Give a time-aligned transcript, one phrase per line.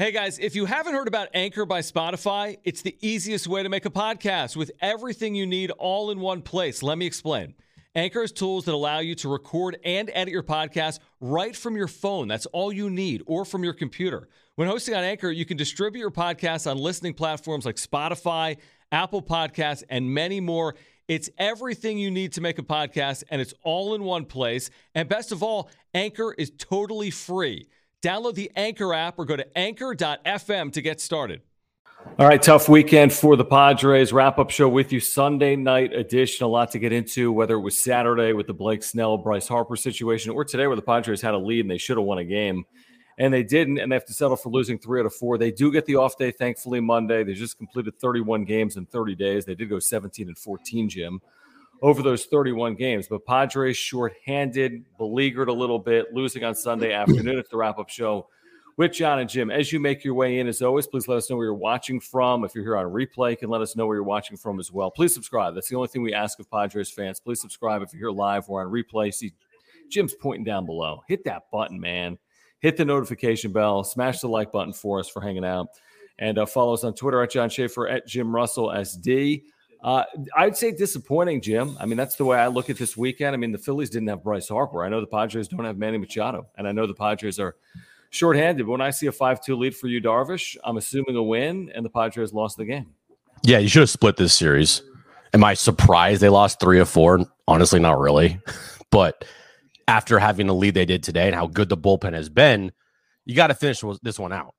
[0.00, 3.68] Hey guys, if you haven't heard about Anchor by Spotify, it's the easiest way to
[3.68, 6.82] make a podcast with everything you need all in one place.
[6.82, 7.54] Let me explain.
[7.94, 11.86] Anchor has tools that allow you to record and edit your podcast right from your
[11.86, 12.28] phone.
[12.28, 14.30] That's all you need, or from your computer.
[14.54, 18.56] When hosting on Anchor, you can distribute your podcast on listening platforms like Spotify,
[18.90, 20.76] Apple Podcasts, and many more.
[21.08, 24.70] It's everything you need to make a podcast, and it's all in one place.
[24.94, 27.66] And best of all, Anchor is totally free.
[28.02, 31.42] Download the Anchor app or go to anchor.fm to get started.
[32.18, 34.10] All right, tough weekend for the Padres.
[34.10, 36.44] Wrap up show with you Sunday night edition.
[36.44, 39.76] A lot to get into, whether it was Saturday with the Blake Snell, Bryce Harper
[39.76, 42.24] situation, or today where the Padres had a lead and they should have won a
[42.24, 42.64] game.
[43.18, 45.36] And they didn't, and they have to settle for losing three out of four.
[45.36, 47.22] They do get the off day, thankfully, Monday.
[47.22, 49.44] They just completed 31 games in 30 days.
[49.44, 51.20] They did go 17 and 14, Jim
[51.82, 53.08] over those 31 games.
[53.08, 57.88] But Padres shorthanded, beleaguered a little bit, losing on Sunday afternoon at the wrap up
[57.88, 58.28] show
[58.76, 59.50] with John and Jim.
[59.50, 62.00] As you make your way in, as always, please let us know where you're watching
[62.00, 62.44] from.
[62.44, 64.72] If you're here on replay, you can let us know where you're watching from as
[64.72, 64.90] well.
[64.90, 65.54] Please subscribe.
[65.54, 67.20] That's the only thing we ask of Padres fans.
[67.20, 69.12] Please subscribe if you're here live or on replay.
[69.12, 69.32] See,
[69.90, 71.02] Jim's pointing down below.
[71.08, 72.18] Hit that button, man.
[72.60, 73.84] Hit the notification bell.
[73.84, 75.68] Smash the like button for us for hanging out.
[76.18, 79.44] And uh, follow us on Twitter at John Schaefer, at Jim Russell SD.
[79.82, 80.04] Uh,
[80.36, 81.76] I'd say disappointing, Jim.
[81.80, 83.34] I mean, that's the way I look at this weekend.
[83.34, 84.84] I mean, the Phillies didn't have Bryce Harper.
[84.84, 87.56] I know the Padres don't have Manny Machado, and I know the Padres are
[88.10, 88.66] shorthanded.
[88.66, 91.72] But when I see a 5 2 lead for you, Darvish, I'm assuming a win,
[91.74, 92.88] and the Padres lost the game.
[93.42, 94.82] Yeah, you should have split this series.
[95.32, 97.24] Am I surprised they lost three of four?
[97.48, 98.38] Honestly, not really.
[98.90, 99.24] but
[99.88, 102.72] after having the lead they did today and how good the bullpen has been,
[103.24, 104.54] you got to finish this one out.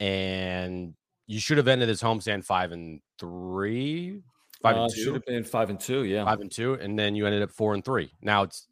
[0.00, 0.94] And
[1.26, 4.22] you should have ended this homestand five and three,
[4.64, 5.04] Five uh, and two.
[5.04, 6.04] Should have been five and two.
[6.04, 8.10] Yeah, five and two, and then you ended up four and three.
[8.22, 8.66] Now it's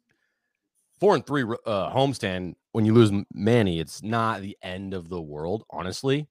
[0.99, 2.55] four and three uh, homestand.
[2.71, 6.27] When you lose Manny, it's not the end of the world, honestly.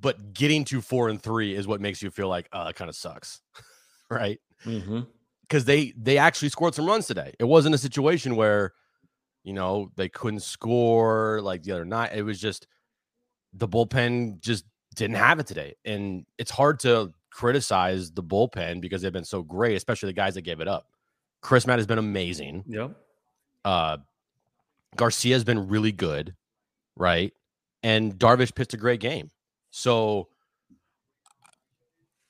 [0.00, 2.88] But getting to four and three is what makes you feel like, uh, it kind
[2.88, 3.40] of sucks,
[4.10, 4.40] right?
[4.64, 5.64] Because mm-hmm.
[5.64, 7.34] they they actually scored some runs today.
[7.38, 8.72] It wasn't a situation where,
[9.44, 12.10] you know, they couldn't score like the other night.
[12.16, 12.66] It was just
[13.52, 14.64] the bullpen just
[14.96, 19.44] didn't have it today, and it's hard to criticize the bullpen because they've been so
[19.44, 20.88] great, especially the guys that gave it up.
[21.40, 22.64] Crismatt has been amazing.
[22.66, 22.96] Yep.
[23.64, 23.98] Uh,
[24.96, 26.34] Garcia has been really good,
[26.96, 27.32] right?
[27.84, 29.30] And Darvish pitched a great game.
[29.70, 30.26] So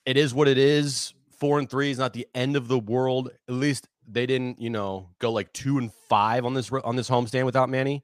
[0.05, 1.15] it is what it is.
[1.31, 3.31] Four and three is not the end of the world.
[3.47, 7.09] At least they didn't, you know, go like two and five on this on this
[7.09, 8.03] homestand without Manny.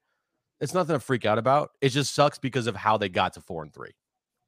[0.60, 1.70] It's nothing to freak out about.
[1.82, 3.92] It just sucks because of how they got to four and three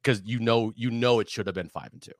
[0.01, 2.13] because you know you know it should have been five and two.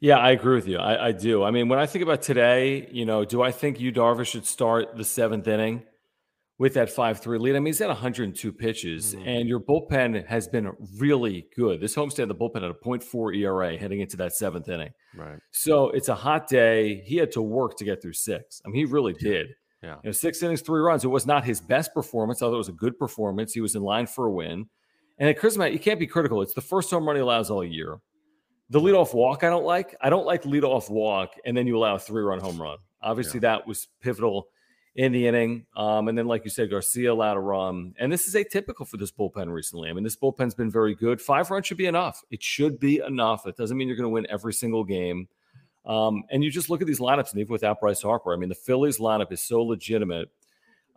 [0.00, 0.78] Yeah, I agree with you.
[0.78, 1.44] I, I, do.
[1.44, 4.46] I mean, when I think about today, you know, do I think Yu Darvish should
[4.46, 5.82] start the seventh inning
[6.58, 7.54] with that five three lead?
[7.54, 9.28] I mean, he's at 102 pitches, mm-hmm.
[9.28, 11.82] and your bullpen has been really good.
[11.82, 14.92] This homestand, the bullpen at a 0.4 ERA heading into that seventh inning.
[15.14, 15.38] Right.
[15.50, 17.02] So it's a hot day.
[17.04, 18.62] He had to work to get through six.
[18.64, 19.48] I mean, he really did.
[19.82, 19.96] Yeah.
[20.02, 21.04] You know, six innings, three runs.
[21.04, 23.52] It was not his best performance, although it was a good performance.
[23.52, 24.66] He was in line for a win.
[25.18, 26.40] And at Chris you can't be critical.
[26.40, 27.98] It's the first home run he allows all year.
[28.70, 29.96] The leadoff walk, I don't like.
[30.00, 32.78] I don't like leadoff walk, and then you allow a three run home run.
[33.02, 33.56] Obviously, yeah.
[33.56, 34.48] that was pivotal
[34.94, 35.66] in the inning.
[35.76, 37.94] Um, and then, like you said, Garcia allowed a run.
[37.98, 39.90] And this is atypical for this bullpen recently.
[39.90, 41.20] I mean, this bullpen's been very good.
[41.20, 42.22] Five runs should be enough.
[42.30, 43.46] It should be enough.
[43.46, 45.28] It doesn't mean you're going to win every single game.
[45.86, 48.50] Um, and you just look at these lineups, and even without Bryce Harper, I mean,
[48.50, 50.28] the Phillies lineup is so legitimate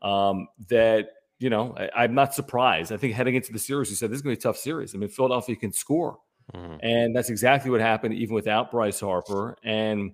[0.02, 1.10] um, that
[1.40, 2.94] you know, I, am not surprised.
[2.94, 4.58] I think heading into the series, you said this is going to be a tough
[4.58, 4.96] series.
[4.96, 6.20] I mean, Philadelphia can score,
[6.54, 6.76] mm-hmm.
[6.82, 9.58] and that's exactly what happened, even without Bryce Harper.
[9.64, 10.14] And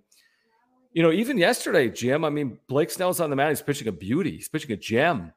[0.93, 2.25] you know, even yesterday, Jim.
[2.25, 3.49] I mean, Blake Snell's on the mound.
[3.49, 4.31] He's pitching a beauty.
[4.31, 5.33] He's pitching a gem.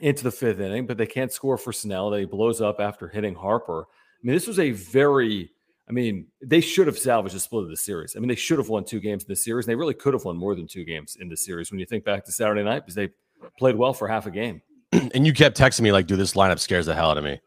[0.00, 2.10] into the fifth inning, but they can't score for Snell.
[2.10, 3.82] They blows up after hitting Harper.
[3.82, 5.50] I mean, this was a very,
[5.88, 8.16] I mean, they should have salvaged a split of the series.
[8.16, 10.14] I mean, they should have won two games in the series, and they really could
[10.14, 12.62] have won more than two games in the series when you think back to Saturday
[12.62, 13.10] night because they
[13.58, 14.62] played well for half a game.
[14.92, 17.40] and you kept texting me like, "Dude, this lineup scares the hell out of me,"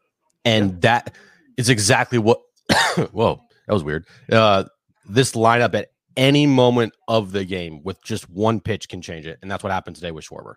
[0.44, 0.78] and yeah.
[0.80, 1.14] that
[1.56, 2.40] is exactly what.
[3.12, 4.06] whoa, that was weird.
[4.30, 4.64] Uh,
[5.08, 9.38] this lineup at any moment of the game with just one pitch can change it,
[9.42, 10.54] and that's what happened today with Schwarber.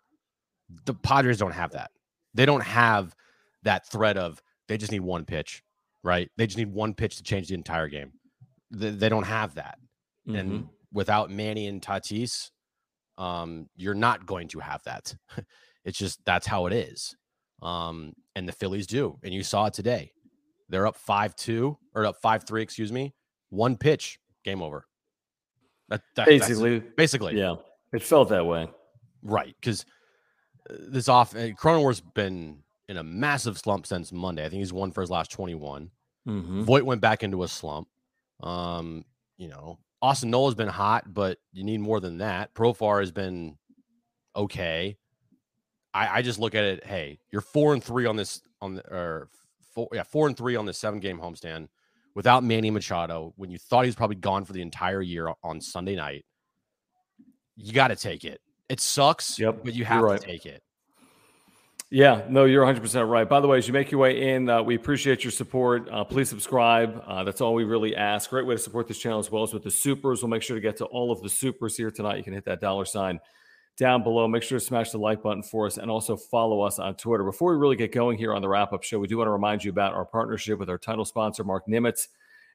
[0.85, 1.91] The Padres don't have that.
[2.33, 3.15] They don't have
[3.63, 5.63] that threat of they just need one pitch,
[6.03, 6.29] right?
[6.37, 8.13] They just need one pitch to change the entire game.
[8.71, 9.77] They, they don't have that,
[10.27, 10.37] mm-hmm.
[10.37, 12.49] and without Manny and Tatis,
[13.17, 15.15] um, you're not going to have that.
[15.85, 17.13] It's just that's how it is.
[17.61, 19.19] Um, and the Phillies do.
[19.21, 20.12] And you saw it today.
[20.73, 23.13] They're up 5 2 or up 5 3, excuse me.
[23.51, 24.87] One pitch, game over.
[25.89, 27.37] That, that, basically, basically.
[27.37, 27.57] Yeah.
[27.93, 28.67] It felt that way.
[29.21, 29.55] Right.
[29.61, 29.85] Because
[30.67, 34.43] uh, this off, uh, Cronenworth's been in a massive slump since Monday.
[34.43, 35.91] I think he's won for his last 21.
[36.27, 36.63] Mm-hmm.
[36.63, 37.87] Voit went back into a slump.
[38.41, 39.05] Um,
[39.37, 42.55] you know, Austin Nola's been hot, but you need more than that.
[42.55, 43.59] Profar has been
[44.35, 44.97] okay.
[45.93, 46.83] I, I just look at it.
[46.83, 49.29] Hey, you're four and three on this on the or
[49.73, 51.67] four yeah four and three on this seven game homestand
[52.15, 55.61] without Manny Machado when you thought he was probably gone for the entire year on
[55.61, 56.25] Sunday night.
[57.55, 58.41] You got to take it.
[58.69, 60.19] It sucks, yep, but you have right.
[60.19, 60.63] to take it.
[61.89, 63.29] Yeah, no, you're 100% right.
[63.29, 65.87] By the way, as you make your way in, uh, we appreciate your support.
[65.91, 67.03] Uh, please subscribe.
[67.05, 68.31] Uh, that's all we really ask.
[68.31, 70.23] Great way to support this channel as well as with the supers.
[70.23, 72.17] We'll make sure to get to all of the supers here tonight.
[72.17, 73.19] You can hit that dollar sign
[73.77, 74.27] down below.
[74.27, 77.23] Make sure to smash the like button for us and also follow us on Twitter.
[77.23, 79.31] Before we really get going here on the wrap up show, we do want to
[79.31, 82.07] remind you about our partnership with our title sponsor, Mark Nimitz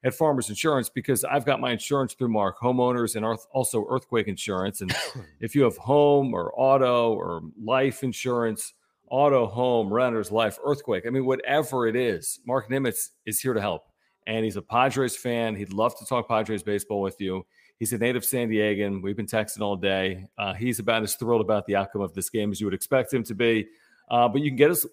[0.03, 4.81] at Farmers Insurance, because I've got my insurance through Mark, homeowners and also earthquake insurance.
[4.81, 4.95] And
[5.39, 8.73] if you have home or auto or life insurance,
[9.09, 13.61] auto, home, renters, life, earthquake, I mean, whatever it is, Mark Nimitz is here to
[13.61, 13.83] help.
[14.27, 15.55] And he's a Padres fan.
[15.55, 17.45] He'd love to talk Padres baseball with you.
[17.79, 19.01] He's a native San Diegan.
[19.01, 20.27] We've been texting all day.
[20.37, 23.13] Uh, he's about as thrilled about the outcome of this game as you would expect
[23.13, 23.67] him to be.
[24.11, 24.85] Uh, but you can get us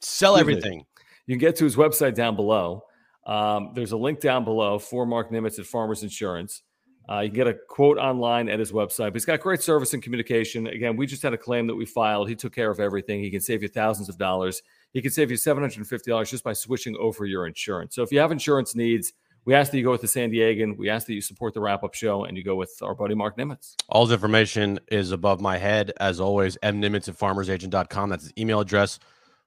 [0.00, 0.84] sell everything.
[1.26, 2.84] You can get to his website down below.
[3.26, 6.62] Um, there's a link down below for Mark Nimitz at Farmers Insurance.
[7.08, 9.08] Uh, you can get a quote online at his website.
[9.08, 10.66] But he's got great service and communication.
[10.66, 12.28] Again, we just had a claim that we filed.
[12.28, 13.20] He took care of everything.
[13.20, 14.62] He can save you thousands of dollars.
[14.92, 17.94] He can save you $750 just by switching over your insurance.
[17.94, 19.12] So if you have insurance needs,
[19.44, 20.76] we ask that you go with the San Diegan.
[20.76, 23.14] We ask that you support the wrap up show and you go with our buddy
[23.14, 23.74] Mark Nimitz.
[23.88, 25.92] All the information is above my head.
[26.00, 28.10] As always, mnimitz at farmersagent.com.
[28.10, 28.98] That's his email address.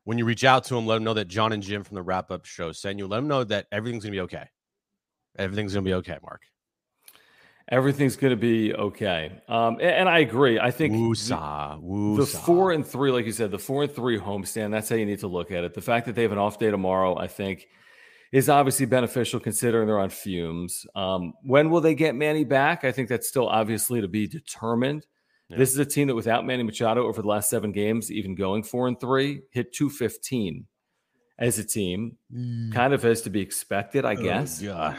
[0.04, 2.04] When you reach out to him, let him know that John and Jim from the
[2.04, 3.08] wrap up show send you.
[3.08, 4.46] Let him know that everything's going to be okay.
[5.38, 6.44] Everything's going to be okay, Mark.
[7.70, 9.42] Everything's going to be okay.
[9.50, 10.58] Um, and, and, I agree.
[10.58, 11.78] I think Woo-saw,
[12.16, 15.06] the four and three, like you said, the four and three homestand, that's how you
[15.06, 15.74] need to look at it.
[15.74, 17.68] The fact that they have an off day tomorrow, I think–
[18.32, 20.86] is obviously beneficial considering they're on fumes.
[20.96, 22.84] Um, when will they get Manny back?
[22.84, 25.06] I think that's still obviously to be determined.
[25.50, 25.58] Yeah.
[25.58, 28.64] This is a team that without Manny Machado over the last seven games, even going
[28.64, 30.66] four and three, hit 215
[31.40, 32.18] as a team.
[32.34, 32.74] Mm.
[32.74, 34.62] Kind of as to be expected, I oh, guess.
[34.62, 34.98] Yeah.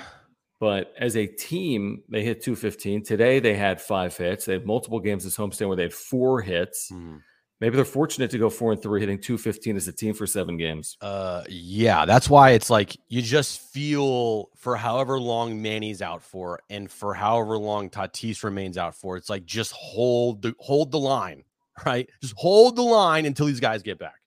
[0.61, 3.05] But as a team, they hit 215.
[3.05, 4.47] Today they had five hits.
[4.47, 6.91] They had multiple games this homestand where they had four hits.
[6.91, 7.21] Mm.
[7.61, 10.57] Maybe they're fortunate to go four and three, hitting 215 as a team for seven
[10.57, 10.97] games.
[11.01, 16.61] Uh, yeah, that's why it's like you just feel for however long Manny's out for,
[16.71, 21.01] and for however long Tatis remains out for, it's like just hold the hold the
[21.01, 21.43] line,
[21.87, 22.09] right?
[22.23, 24.21] Just hold the line until these guys get back,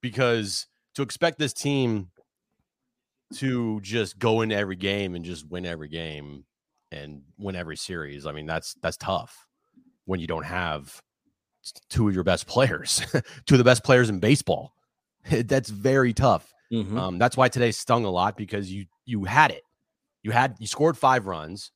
[0.00, 2.08] because to expect this team
[3.34, 6.44] to just go into every game and just win every game
[6.92, 9.46] and win every series, I mean that's that's tough
[10.06, 11.02] when you don't have
[11.88, 13.04] two of your best players,
[13.46, 14.74] two of the best players in baseball.
[15.30, 16.52] That's very tough.
[16.72, 16.98] Mm-hmm.
[16.98, 19.62] Um, that's why today stung a lot because you you had it.
[20.22, 21.70] You had you scored five runs,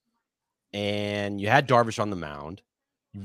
[0.72, 2.62] and you had Darvish on the mound.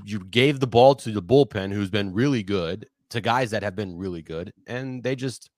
[0.06, 3.76] You, gave the ball to the bullpen, who's been really good, to guys that have
[3.76, 5.50] been really good, and they just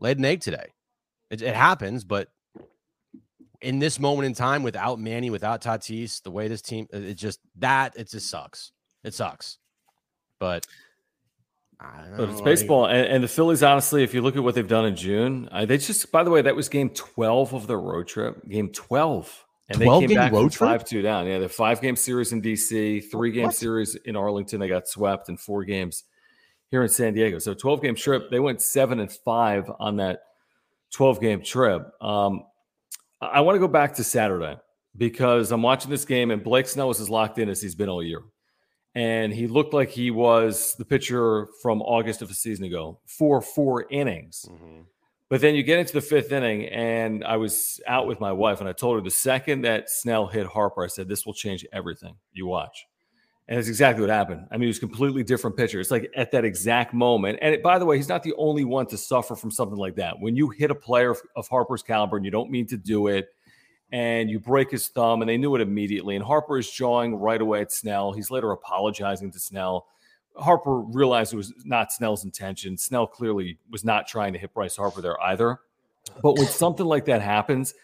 [0.00, 0.66] laid an egg today.
[1.30, 2.28] It, it happens, but
[3.60, 7.40] in this moment in time, without Manny, without Tatis, the way this team, it just
[7.56, 8.72] that it just sucks.
[9.04, 9.58] It sucks
[10.42, 10.66] but
[12.16, 13.62] but it's baseball, and, and, the Phillies.
[13.62, 16.10] Honestly, if you look at what they've done in June, uh, they just.
[16.10, 18.48] By the way, that was Game twelve of the road trip.
[18.48, 21.28] Game twelve, and 12 they came back road five two down.
[21.28, 23.54] Yeah, the five game series in DC, three game what?
[23.54, 24.58] series in Arlington.
[24.58, 26.02] They got swept, and four games
[26.72, 27.38] here in San Diego.
[27.38, 28.30] So twelve game trip.
[28.30, 30.22] They went seven and five on that
[30.90, 31.88] twelve game trip.
[32.00, 32.42] Um,
[33.20, 34.56] I want to go back to Saturday
[34.96, 37.88] because I'm watching this game, and Blake Snell was as locked in as he's been
[37.88, 38.22] all year.
[38.94, 43.40] And he looked like he was the pitcher from August of a season ago for
[43.40, 44.46] four innings.
[44.50, 44.82] Mm-hmm.
[45.28, 48.60] But then you get into the fifth inning, and I was out with my wife,
[48.60, 51.64] and I told her the second that Snell hit Harper, I said, This will change
[51.72, 52.16] everything.
[52.34, 52.86] You watch.
[53.48, 54.46] And it's exactly what happened.
[54.50, 55.80] I mean, he was completely different pitcher.
[55.80, 57.38] It's like at that exact moment.
[57.42, 59.96] And it, by the way, he's not the only one to suffer from something like
[59.96, 60.20] that.
[60.20, 63.28] When you hit a player of Harper's caliber and you don't mean to do it,
[63.92, 66.16] and you break his thumb, and they knew it immediately.
[66.16, 68.12] And Harper is jawing right away at Snell.
[68.12, 69.86] He's later apologizing to Snell.
[70.34, 72.78] Harper realized it was not Snell's intention.
[72.78, 75.60] Snell clearly was not trying to hit Bryce Harper there either.
[76.22, 77.74] But when something like that happens,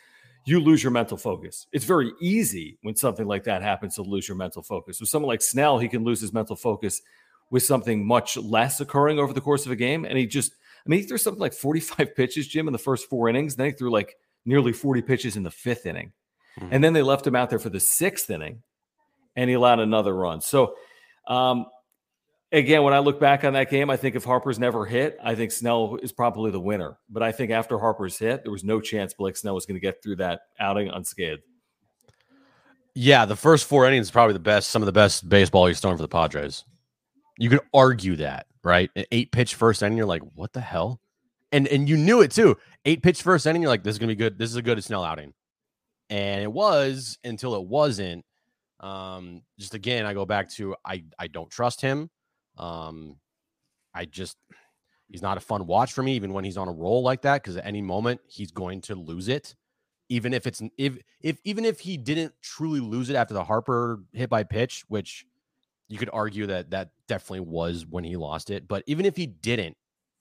[0.47, 1.67] you lose your mental focus.
[1.73, 4.99] It's very easy when something like that happens to lose your mental focus.
[4.99, 7.03] With someone like Snell, he can lose his mental focus
[7.51, 10.07] with something much less occurring over the course of a game.
[10.07, 13.11] And he just, I mean, he threw something like 45 pitches, Jim, in the first
[13.11, 13.57] four innings.
[13.57, 16.13] Then he threw like nearly 40 pitches in the fifth inning.
[16.59, 16.69] Mm-hmm.
[16.73, 18.63] And then they left him out there for the sixth inning
[19.37, 20.41] and he allowed another run.
[20.41, 20.75] So,
[21.29, 21.67] um,
[22.51, 25.35] again, when I look back on that game, I think if Harper's never hit, I
[25.35, 26.99] think Snell is probably the winner.
[27.09, 29.81] But I think after Harper's hit, there was no chance Blake Snell was going to
[29.81, 31.43] get through that outing unscathed.
[32.95, 35.79] Yeah, the first four innings is probably the best, some of the best baseball he's
[35.79, 36.65] thrown for the Padres.
[37.37, 38.91] You could argue that, right?
[38.97, 41.01] An eight pitch first inning, you're like, what the hell?
[41.53, 42.57] And and you knew it too.
[42.85, 44.39] Eight pitch first inning, you're like, this is gonna be good.
[44.39, 45.33] This is a good Snell outing.
[46.11, 48.25] And it was until it wasn't.
[48.81, 52.11] Um, just again, I go back to I I don't trust him.
[52.57, 53.17] Um,
[53.95, 54.37] I just
[55.09, 57.43] he's not a fun watch for me, even when he's on a roll like that,
[57.43, 59.55] because at any moment he's going to lose it.
[60.09, 64.01] Even if it's if if even if he didn't truly lose it after the Harper
[64.13, 65.27] hit by pitch, which
[65.89, 69.27] you could argue that that definitely was when he lost it, but even if he
[69.27, 69.77] didn't,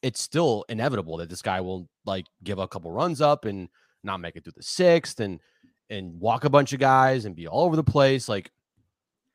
[0.07, 3.67] it's still inevitable that this guy will like give a couple runs up and
[4.05, 5.41] not make it through the sixth and
[5.89, 8.29] and walk a bunch of guys and be all over the place.
[8.29, 8.49] Like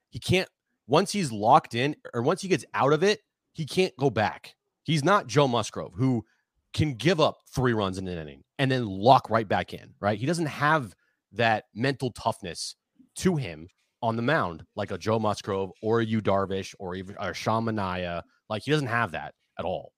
[0.08, 0.48] he can't
[0.86, 3.20] once he's locked in or once he gets out of it,
[3.52, 4.54] he can't go back.
[4.82, 6.24] He's not Joe Musgrove who
[6.72, 10.18] can give up three runs in an inning and then lock right back in, right?
[10.18, 10.94] He doesn't have
[11.32, 12.76] that mental toughness
[13.16, 13.68] to him
[14.00, 17.66] on the mound like a Joe Musgrove or a Yu Darvish or even a Sean
[17.66, 18.22] Manaea.
[18.48, 19.92] Like he doesn't have that at all.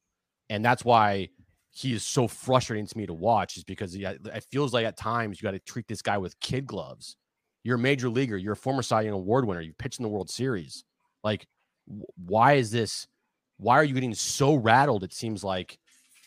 [0.50, 1.28] And that's why
[1.70, 4.96] he is so frustrating to me to watch is because he, it feels like at
[4.96, 7.16] times you got to treat this guy with kid gloves
[7.64, 8.36] you're a major leaguer.
[8.36, 9.62] You're a former Cy Young Award winner.
[9.62, 10.84] You pitched in the World Series.
[11.24, 11.48] Like,
[11.86, 13.08] why is this?
[13.56, 15.02] Why are you getting so rattled?
[15.02, 15.78] It seems like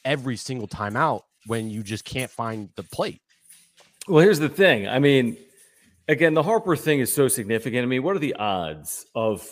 [0.03, 3.21] every single time out when you just can't find the plate.
[4.07, 4.87] Well, here's the thing.
[4.87, 5.37] I mean,
[6.07, 7.83] again, the Harper thing is so significant.
[7.83, 9.47] I mean, what are the odds of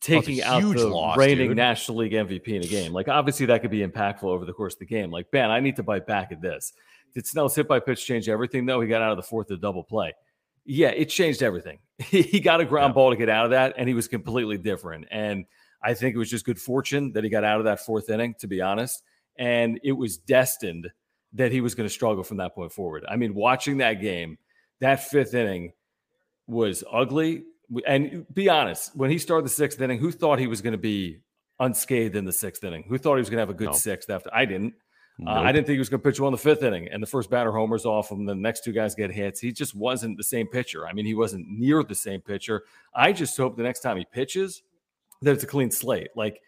[0.00, 1.56] taking out the loss, reigning dude.
[1.56, 2.92] National League MVP in a game?
[2.92, 5.10] Like, obviously, that could be impactful over the course of the game.
[5.10, 6.72] Like, Ben, I need to bite back at this.
[7.14, 8.66] Did Snell's hit by pitch change everything?
[8.66, 8.80] though?
[8.80, 10.14] he got out of the fourth of double play.
[10.64, 11.78] Yeah, it changed everything.
[11.98, 12.94] he got a ground yeah.
[12.94, 15.06] ball to get out of that, and he was completely different.
[15.10, 15.44] And
[15.82, 18.34] I think it was just good fortune that he got out of that fourth inning,
[18.40, 19.02] to be honest.
[19.36, 20.90] And it was destined
[21.32, 23.04] that he was going to struggle from that point forward.
[23.08, 24.38] I mean, watching that game,
[24.80, 25.72] that fifth inning
[26.46, 27.44] was ugly.
[27.86, 30.78] And be honest, when he started the sixth inning, who thought he was going to
[30.78, 31.20] be
[31.58, 32.84] unscathed in the sixth inning?
[32.88, 33.72] Who thought he was going to have a good no.
[33.72, 34.30] sixth after?
[34.32, 34.74] I didn't.
[35.18, 35.36] Nope.
[35.36, 37.02] Uh, I didn't think he was going to pitch well in the fifth inning, and
[37.02, 38.24] the first batter homers off him.
[38.24, 39.38] The next two guys get hits.
[39.38, 40.86] He just wasn't the same pitcher.
[40.86, 42.62] I mean, he wasn't near the same pitcher.
[42.94, 44.62] I just hope the next time he pitches
[45.22, 46.08] that it's a clean slate.
[46.16, 46.40] Like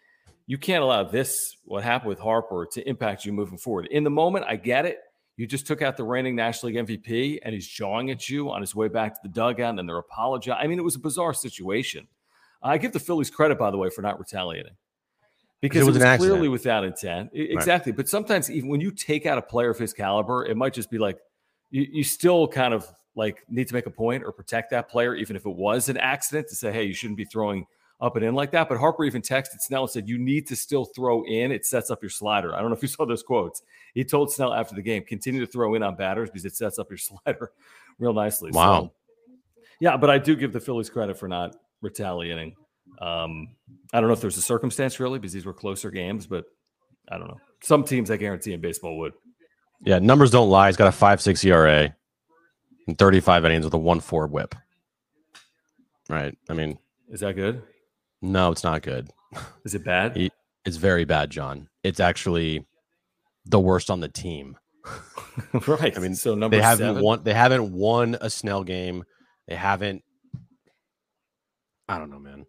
[0.47, 3.87] you can't allow this, what happened with Harper, to impact you moving forward.
[3.87, 4.97] In the moment, I get it.
[5.35, 8.61] You just took out the reigning National League MVP, and he's jawing at you on
[8.61, 10.63] his way back to the dugout, and they're apologizing.
[10.63, 12.07] I mean, it was a bizarre situation.
[12.61, 14.73] I give the Phillies credit, by the way, for not retaliating
[15.59, 17.31] because it was, it was clearly without intent.
[17.33, 17.91] Exactly.
[17.91, 17.97] Right.
[17.97, 20.89] But sometimes even when you take out a player of his caliber, it might just
[20.89, 21.17] be like
[21.71, 25.15] you, you still kind of like need to make a point or protect that player,
[25.15, 27.65] even if it was an accident to say, hey, you shouldn't be throwing
[28.01, 28.69] up and in like that.
[28.69, 31.51] But Harper even texted Snell and said, you need to still throw in.
[31.51, 32.53] It sets up your slider.
[32.53, 33.61] I don't know if you saw those quotes.
[33.93, 36.79] He told Snell after the game, continue to throw in on batters because it sets
[36.79, 37.51] up your slider
[37.99, 38.51] real nicely.
[38.51, 38.81] Wow.
[38.81, 38.93] So,
[39.79, 42.55] yeah, but I do give the Phillies credit for not retaliating.
[42.99, 43.55] Um,
[43.91, 46.45] I don't know if there's a circumstance really because these were closer games, but
[47.09, 47.39] I don't know.
[47.61, 49.13] Some teams I guarantee in baseball would.
[49.81, 50.67] Yeah, numbers don't lie.
[50.67, 51.93] He's got a five six ERA
[52.87, 54.55] and 35 innings with a one four whip.
[56.09, 56.37] Right.
[56.49, 56.77] I mean,
[57.09, 57.63] is that good?
[58.23, 59.11] No, it's not good.
[59.65, 60.15] Is it bad?
[60.15, 60.31] He,
[60.65, 61.67] it's very bad, John.
[61.83, 62.65] It's actually
[63.45, 64.57] the worst on the team.
[65.67, 65.95] right.
[65.95, 67.03] I mean, so number they haven't seven?
[67.03, 67.23] won.
[67.23, 69.03] They haven't won a Snell game.
[69.47, 70.03] They haven't.
[71.89, 72.45] I don't know, man.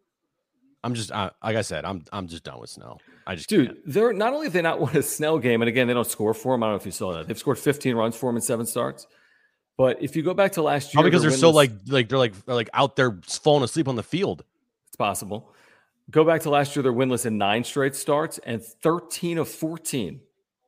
[0.84, 3.00] I'm just uh, like I said, I'm I'm just done with Snell.
[3.26, 3.78] I just dude, can't.
[3.86, 6.34] they're not only have they not won a Snell game, and again they don't score
[6.34, 6.62] for him.
[6.62, 7.26] I don't know if you saw that.
[7.26, 9.06] They've scored 15 runs for him in seven starts.
[9.76, 12.18] But if you go back to last year, Probably because they're so like like they're
[12.18, 14.44] like they're like out there falling asleep on the field.
[14.88, 15.53] It's possible.
[16.10, 20.20] Go back to last year, they're winless in nine straight starts and 13 of 14.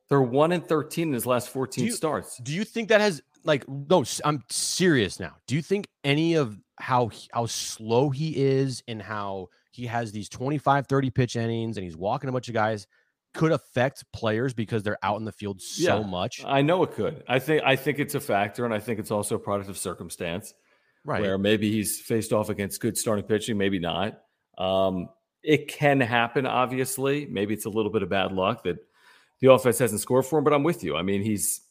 [0.09, 2.37] They're one and 13 in his last 14 you, starts.
[2.37, 4.03] Do you think that has like no?
[4.25, 5.35] I'm serious now.
[5.47, 10.29] Do you think any of how how slow he is and how he has these
[10.29, 12.87] 25, 30 pitch innings and he's walking a bunch of guys
[13.33, 16.43] could affect players because they're out in the field so Yeah, much?
[16.45, 17.23] I know it could.
[17.27, 19.77] I think I think it's a factor, and I think it's also a product of
[19.77, 20.53] circumstance.
[21.05, 21.21] Right.
[21.21, 24.19] where maybe he's faced off against good starting pitching, maybe not.
[24.57, 25.07] Um,
[25.47, 27.25] it can happen, obviously.
[27.25, 28.77] Maybe it's a little bit of bad luck that
[29.39, 30.97] the offense hasn't scored for him, but I'm with you.
[30.97, 31.61] I mean, he's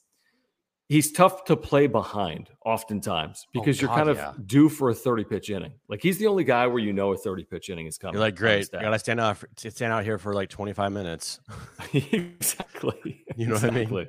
[0.88, 4.32] he's tough to play behind oftentimes oh, because you're God, kind of yeah.
[4.46, 5.74] due for a 30 pitch inning.
[5.88, 8.14] Like he's the only guy where you know a 30 pitch inning is coming.
[8.14, 8.74] You're like, great.
[8.74, 11.40] I gotta stand out for, stand out here for like 25 minutes.
[11.92, 13.24] exactly.
[13.36, 14.08] You know what I mean?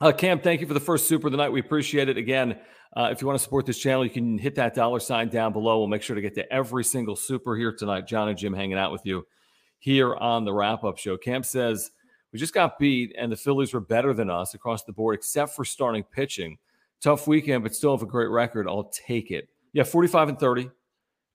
[0.00, 1.50] Uh, Cam, thank you for the first super of the night.
[1.50, 2.16] We appreciate it.
[2.16, 2.56] Again,
[2.96, 5.52] uh, if you want to support this channel, you can hit that dollar sign down
[5.52, 5.78] below.
[5.78, 8.06] We'll make sure to get to every single super here tonight.
[8.06, 9.26] John and Jim hanging out with you
[9.80, 11.16] here on the wrap up show.
[11.16, 11.90] Cam says,
[12.32, 15.56] We just got beat, and the Phillies were better than us across the board, except
[15.56, 16.58] for starting pitching.
[17.00, 18.68] Tough weekend, but still have a great record.
[18.68, 19.48] I'll take it.
[19.72, 20.70] Yeah, 45 and 30,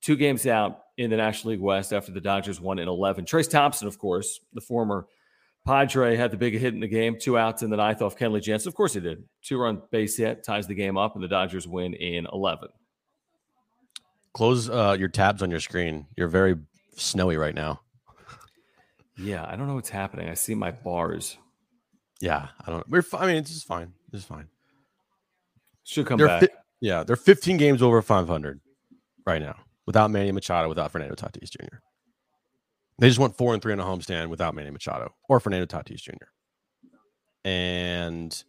[0.02, 3.26] two games out in the National League West after the Dodgers won in 11.
[3.26, 5.08] Trayce Thompson, of course, the former
[5.66, 8.42] Padre, had the big hit in the game, two outs in the ninth off Kenley
[8.42, 8.68] Jansen.
[8.68, 9.24] Of course he did.
[9.42, 12.70] Two run base hit, ties the game up, and the Dodgers win in 11.
[14.34, 16.08] Close uh, your tabs on your screen.
[16.18, 16.58] You're very
[16.96, 17.82] snowy right now.
[19.18, 20.28] Yeah, I don't know what's happening.
[20.28, 21.38] I see my bars.
[22.20, 22.90] Yeah, I don't.
[22.90, 23.04] We're.
[23.14, 23.94] I mean, it's just fine.
[24.12, 24.48] It's fine.
[25.84, 26.42] Should come They're back.
[26.42, 28.60] fi- yeah, they're 15 games over 500
[29.26, 29.56] right now
[29.86, 31.78] without Manny Machado, without Fernando Tatis Jr.
[33.00, 36.02] They just went four and three on a homestand without Manny Machado or Fernando Tatis
[36.02, 36.14] Jr.
[37.44, 38.44] And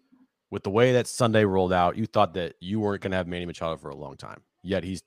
[0.50, 3.26] with the way that Sunday rolled out, you thought that you weren't going to have
[3.26, 4.42] Manny Machado for a long time.
[4.62, 5.02] Yet he's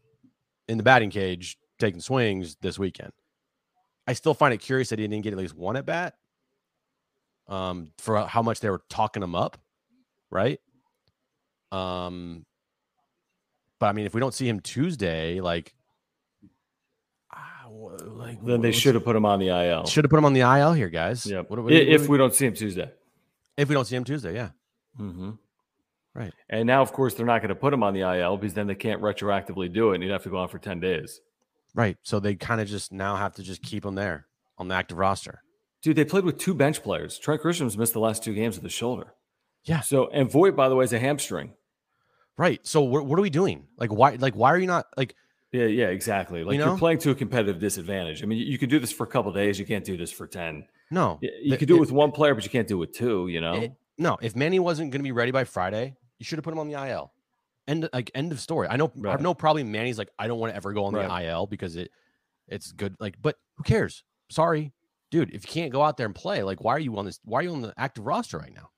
[0.67, 3.13] in the batting cage taking swings this weekend.
[4.07, 6.15] I still find it curious that he didn't get at least one at bat.
[7.47, 9.57] Um, for how much they were talking him up,
[10.29, 10.59] right?
[11.71, 12.45] Um,
[13.79, 15.73] but I mean, if we don't see him Tuesday, like,
[18.07, 19.85] like then they should have put him on the IL.
[19.85, 21.25] should have put him on the IL here, guys.
[21.25, 21.41] Yeah.
[21.41, 22.91] What, I- what, if what- we don't see him Tuesday.
[23.57, 24.49] if we don't see him Tuesday, yeah,
[24.99, 25.31] Mm-hmm.
[26.13, 26.33] right.
[26.49, 28.67] And now, of course, they're not going to put him on the IL because then
[28.67, 31.19] they can't retroactively do it, and he'd have to go on for 10 days.
[31.75, 31.97] Right.
[32.03, 34.25] So they kind of just now have to just keep him there
[34.57, 35.41] on the active roster.
[35.83, 37.19] Dude, they played with two bench players.
[37.19, 39.13] Trent Grisham's missed the last two games with the shoulder.
[39.63, 39.81] Yeah.
[39.81, 41.53] So, and Voit, by the way, is a hamstring.
[42.35, 42.65] Right.
[42.65, 43.67] So what, what are we doing?
[43.77, 45.15] Like why like why are you not like
[45.51, 46.43] Yeah, yeah, exactly.
[46.43, 46.73] Like you know?
[46.73, 48.21] are playing to a competitive disadvantage.
[48.21, 49.57] I mean, you, you could do this for a couple days.
[49.59, 50.67] You can't do this for 10.
[50.91, 51.19] no.
[51.21, 52.91] You The- could do it it- with one player, but you can't do it with
[52.93, 53.53] two, you know?
[53.53, 56.53] it- no, if Manny wasn't going to be ready by Friday, you should have put
[56.53, 57.11] him on the IL.
[57.67, 58.67] End like end of story.
[58.69, 59.11] I know I Right.
[59.11, 61.07] have no problem Manny's like I don't want to ever go on Right.
[61.07, 61.91] the IL because it
[62.47, 64.03] it's good like but who cares?
[64.29, 64.71] Sorry.
[65.11, 67.19] Dude, if you can't go out there and play, like why are you on this
[67.25, 68.69] why are you on the active roster right now?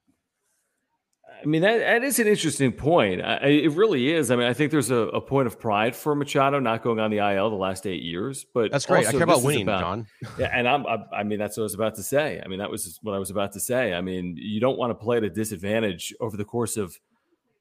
[1.41, 3.21] I mean, that, that is an interesting point.
[3.21, 4.29] I, it really is.
[4.31, 7.11] I mean, I think there's a, a point of pride for Machado not going on
[7.11, 8.45] the IL the last eight years.
[8.53, 9.07] But That's great.
[9.07, 10.07] I care about winning, about- John.
[10.37, 12.41] Yeah, and I'm, I, I mean, that's what I was about to say.
[12.43, 13.93] I mean, that was what I was about to say.
[13.93, 16.97] I mean, you don't want to play at a disadvantage over the course of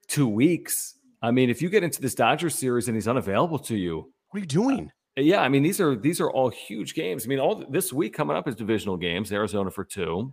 [0.09, 0.95] two weeks.
[1.23, 4.38] I mean, if you get into this Dodgers series and he's unavailable to you, What
[4.38, 4.91] are you doing?
[5.17, 7.25] Uh, yeah, I mean, these are these are all huge games.
[7.25, 9.33] I mean, all this week coming up is divisional games.
[9.33, 10.33] Arizona for two,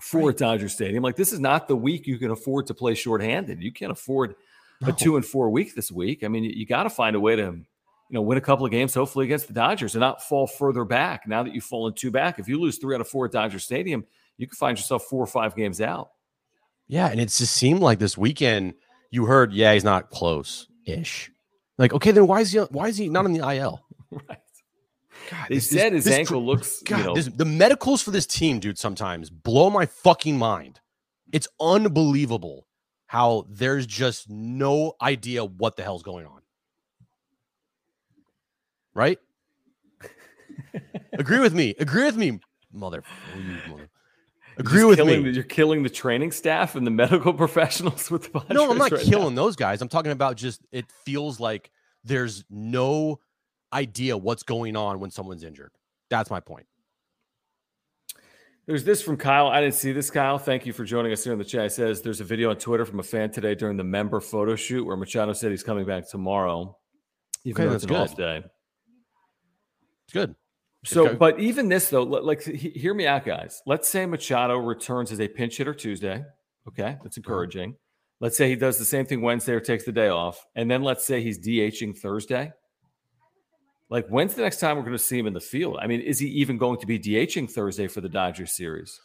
[0.00, 1.02] for Dodger Stadium.
[1.02, 3.62] Like this is not the week you can afford to play shorthanded.
[3.62, 4.34] You can't afford
[4.82, 4.92] a No.
[4.92, 6.22] two and four week this week.
[6.24, 7.64] I mean, you, you got to find a way to, you
[8.10, 11.26] know, win a couple of games, hopefully against the Dodgers, and not fall further back.
[11.26, 13.58] Now that you've fallen two back, if you lose three out of four at Dodger
[13.58, 14.04] Stadium,
[14.36, 16.10] you can find yourself four or five games out.
[16.86, 18.74] Yeah, and it just seemed like this weekend
[19.10, 21.30] you heard, yeah, he's not close ish.
[21.76, 23.84] Like, okay, then why is he why is he not on the IL?
[24.10, 24.38] Right.
[25.30, 28.10] God, They this- said his this ankle looks, God, you know, this, the medicals for
[28.10, 30.80] this team, dude, sometimes blow my fucking mind.
[31.32, 32.66] It's unbelievable
[33.06, 36.40] how there's just no idea what the hell's going on.
[38.94, 39.18] Right?
[41.12, 41.74] Agree with me.
[41.78, 42.40] Agree with me,
[42.72, 43.02] mother.
[43.68, 43.90] mother-
[44.56, 45.30] Agree with killing me.
[45.30, 49.04] You're killing the training staff and the medical professionals with the No, I'm not right
[49.04, 49.08] now.
[49.10, 49.80] killing those guys.
[49.82, 51.70] I'm talking about just it feels like
[52.02, 53.20] there's no
[53.72, 55.72] idea what's going on when someone's injured.
[56.10, 56.66] That's my point.
[58.66, 59.46] There's this from Kyle.
[59.48, 60.38] I didn't see this, Kyle.
[60.38, 61.66] Thank you for joining us here in the chat.
[61.66, 64.56] It says there's a video on Twitter from a fan today during the member photo
[64.56, 66.76] shoot where Machado said he's coming back tomorrow,
[67.44, 68.22] even Okay, that's off good.
[68.42, 68.42] day.
[70.04, 70.34] It's good.
[70.84, 73.62] So, but even this though, like, hear me out, guys.
[73.66, 76.22] Let's say Machado returns as a pinch hitter Tuesday.
[76.68, 77.22] Okay, that's uh-huh.
[77.24, 77.74] encouraging.
[78.20, 80.82] Let's say he does the same thing Wednesday or takes the day off, and then
[80.82, 82.52] let's say he's DHing Thursday.
[83.90, 85.78] Like, when's the next time we're going to see him in the field?
[85.80, 89.00] I mean, is he even going to be DHing Thursday for the Dodgers series?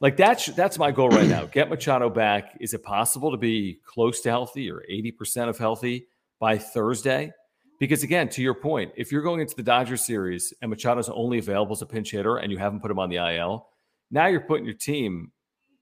[0.00, 1.46] Like that's that's my goal right now.
[1.52, 2.56] Get Machado back.
[2.60, 6.06] Is it possible to be close to healthy or 80% of healthy
[6.38, 7.32] by Thursday?
[7.78, 11.38] Because again, to your point, if you're going into the Dodgers series and Machado's only
[11.38, 13.68] available as a pinch hitter and you haven't put him on the IL,
[14.10, 15.32] now you're putting your team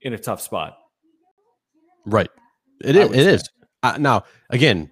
[0.00, 0.76] in a tough spot.
[2.04, 2.30] Right.
[2.82, 3.10] It is.
[3.10, 3.34] It say.
[3.34, 3.50] is.
[3.82, 4.90] Uh, now, again,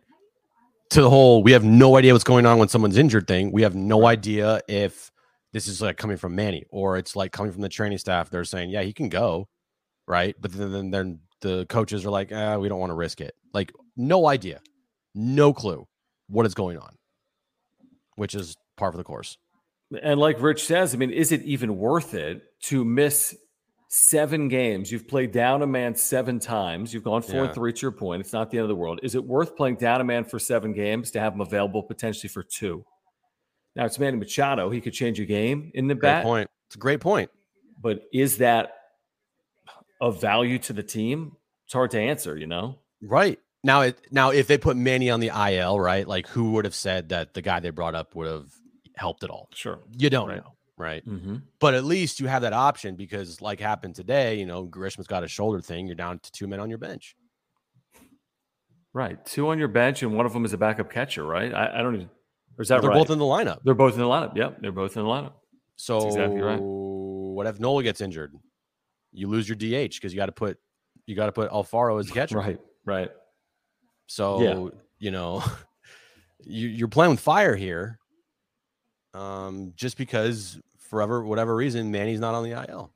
[0.93, 3.51] to the whole, we have no idea what's going on when someone's injured thing.
[3.51, 5.11] We have no idea if
[5.53, 8.29] this is like coming from Manny or it's like coming from the training staff.
[8.29, 9.49] They're saying, yeah, he can go,
[10.07, 10.35] right?
[10.39, 13.35] But then, then the coaches are like, eh, we don't want to risk it.
[13.55, 14.61] Like, no idea,
[15.15, 15.87] no clue
[16.29, 16.97] what is going on,
[18.17, 19.39] which is part of the course.
[20.03, 23.35] And like Rich says, I mean, is it even worth it to miss
[23.93, 24.91] seven games?
[24.91, 26.95] You've played down a man seven times.
[26.95, 27.45] You've gone four yeah.
[27.45, 28.21] and three to your point.
[28.21, 29.01] It's not the end of the world.
[29.03, 32.29] Is it worth playing down a man for seven games to have him available potentially
[32.31, 32.85] for two?
[33.77, 34.71] Now it's Manny Machado.
[34.71, 36.25] He could change a game in the great bat.
[36.25, 36.51] Point.
[36.69, 37.31] It's a great point.
[37.81, 38.73] But is that
[40.01, 41.37] of value to the team?
[41.67, 42.37] It's hard to answer.
[42.37, 43.83] You know, right now.
[43.83, 46.07] It now if they put Manny on the IL, right?
[46.07, 48.49] Like who would have said that the guy they brought up would have
[48.95, 49.49] helped at all?
[49.55, 50.39] Sure, you don't right.
[50.39, 51.07] know, right?
[51.07, 51.37] Mm-hmm.
[51.61, 55.25] But at least you have that option because, like happened today, you know, Grisham's got
[55.25, 55.87] a shoulder thing.
[55.87, 57.17] You're down to two men on your bench.
[58.93, 61.25] Right, two on your bench, and one of them is a backup catcher.
[61.25, 61.55] Right?
[61.55, 62.11] I, I don't even.
[62.59, 62.99] Or is that they're right?
[62.99, 63.61] both in the lineup.
[63.65, 64.37] They're both in the lineup.
[64.37, 65.33] Yep, they're both in the lineup.
[65.77, 66.61] So That's exactly right.
[66.61, 68.35] What if Nola gets injured?
[69.13, 70.59] You lose your DH because you got to put
[71.07, 72.37] you got to put Alfaro as catcher.
[72.37, 73.11] right, right.
[74.07, 74.79] So yeah.
[74.99, 75.43] you know,
[76.45, 77.99] you, you're playing with fire here.
[79.15, 80.59] Um, just because
[80.93, 82.93] forever, whatever reason, Manny's not on the IL.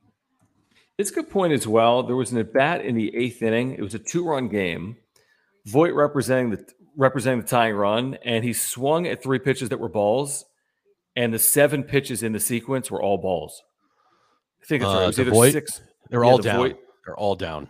[0.99, 2.03] It's a good point as well.
[2.03, 3.71] There was an at bat in the eighth inning.
[3.71, 4.97] It was a two run game.
[5.65, 6.63] Voit representing the
[6.95, 10.45] representing the tying run, and he swung at three pitches that were balls,
[11.15, 13.63] and the seven pitches in the sequence were all balls.
[14.61, 15.03] I think it's uh, right.
[15.03, 15.81] It was either six.
[16.11, 16.75] They're yeah, all down.
[17.03, 17.67] They're all down.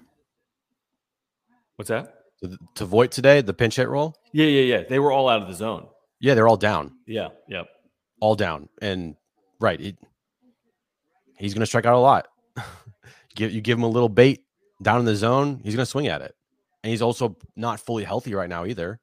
[1.77, 2.15] What's that?
[2.43, 4.13] To, to Voit today, the pinch hit roll.
[4.33, 4.83] Yeah, yeah, yeah.
[4.89, 5.87] They were all out of the zone.
[6.19, 6.97] Yeah, they're all down.
[7.05, 7.67] Yeah, yep.
[8.19, 9.15] All down, and
[9.61, 9.95] right, he,
[11.37, 12.27] he's going to strike out a lot.
[13.35, 14.43] give you give him a little bait
[14.81, 16.35] down in the zone, he's going to swing at it,
[16.83, 18.99] and he's also not fully healthy right now either.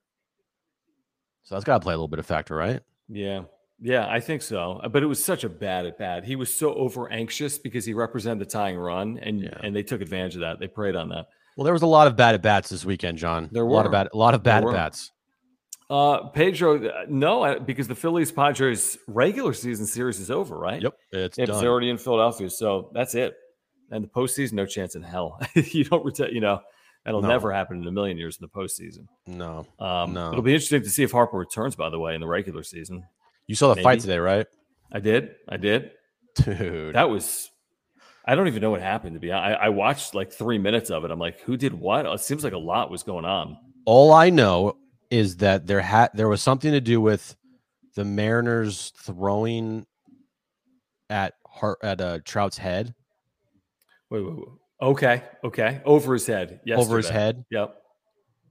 [1.44, 2.81] So that's got to play a little bit of factor, right?
[3.09, 3.42] Yeah.
[3.81, 4.81] Yeah, I think so.
[4.83, 6.25] Uh, but it was such a bad at bat.
[6.25, 9.59] He was so over anxious because he represented the tying run, and yeah.
[9.62, 10.59] and they took advantage of that.
[10.59, 11.27] They preyed on that.
[11.57, 13.49] Well, there was a lot of bad at bats this weekend, John.
[13.53, 15.12] There were a lot of bad, a lot of bad at bats.
[15.95, 20.83] Uh, Pedro, uh, no, because the Phillies Padres regular season series is over, right?
[20.83, 21.65] Yep, it's, it's done.
[21.65, 23.37] already in Philadelphia, so that's it.
[23.93, 25.41] And the postseason, no chance in hell.
[25.55, 26.61] you don't, reta- you know,
[27.05, 27.29] That'll no.
[27.29, 29.07] never happen in a million years in the postseason.
[29.29, 29.67] No.
[29.79, 30.31] Um, no.
[30.31, 33.05] It'll be interesting to see if Harper returns, by the way, in the regular season.
[33.47, 33.85] You saw the Maybe.
[33.85, 34.47] fight today, right?
[34.91, 35.37] I did.
[35.49, 35.93] I did.
[36.35, 36.97] Dude.
[36.97, 37.51] That was,
[38.25, 39.31] I don't even know what happened to be.
[39.31, 41.13] I, I watched like three minutes of it.
[41.13, 42.05] I'm like, who did what?
[42.05, 43.59] It seems like a lot was going on.
[43.85, 44.79] All I know
[45.14, 47.37] is that there had there was something to do with
[47.94, 49.87] the Mariners throwing
[51.09, 52.96] at heart at uh, Trout's head.
[54.11, 54.48] Wait, wait, wait.
[54.83, 55.22] Okay.
[55.44, 55.81] Okay.
[55.85, 56.61] Over his head.
[56.64, 56.81] Yes.
[56.81, 57.44] Over his head.
[57.50, 57.77] Yep.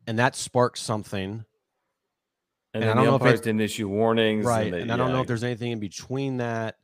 [0.08, 1.43] And that sparked something.
[2.73, 4.45] And, and I don't know if it didn't issue warnings.
[4.45, 4.67] Right.
[4.67, 6.76] And, they, and I don't know if there's anything in between that.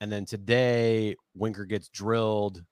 [0.00, 2.62] And then today, Winker gets drilled.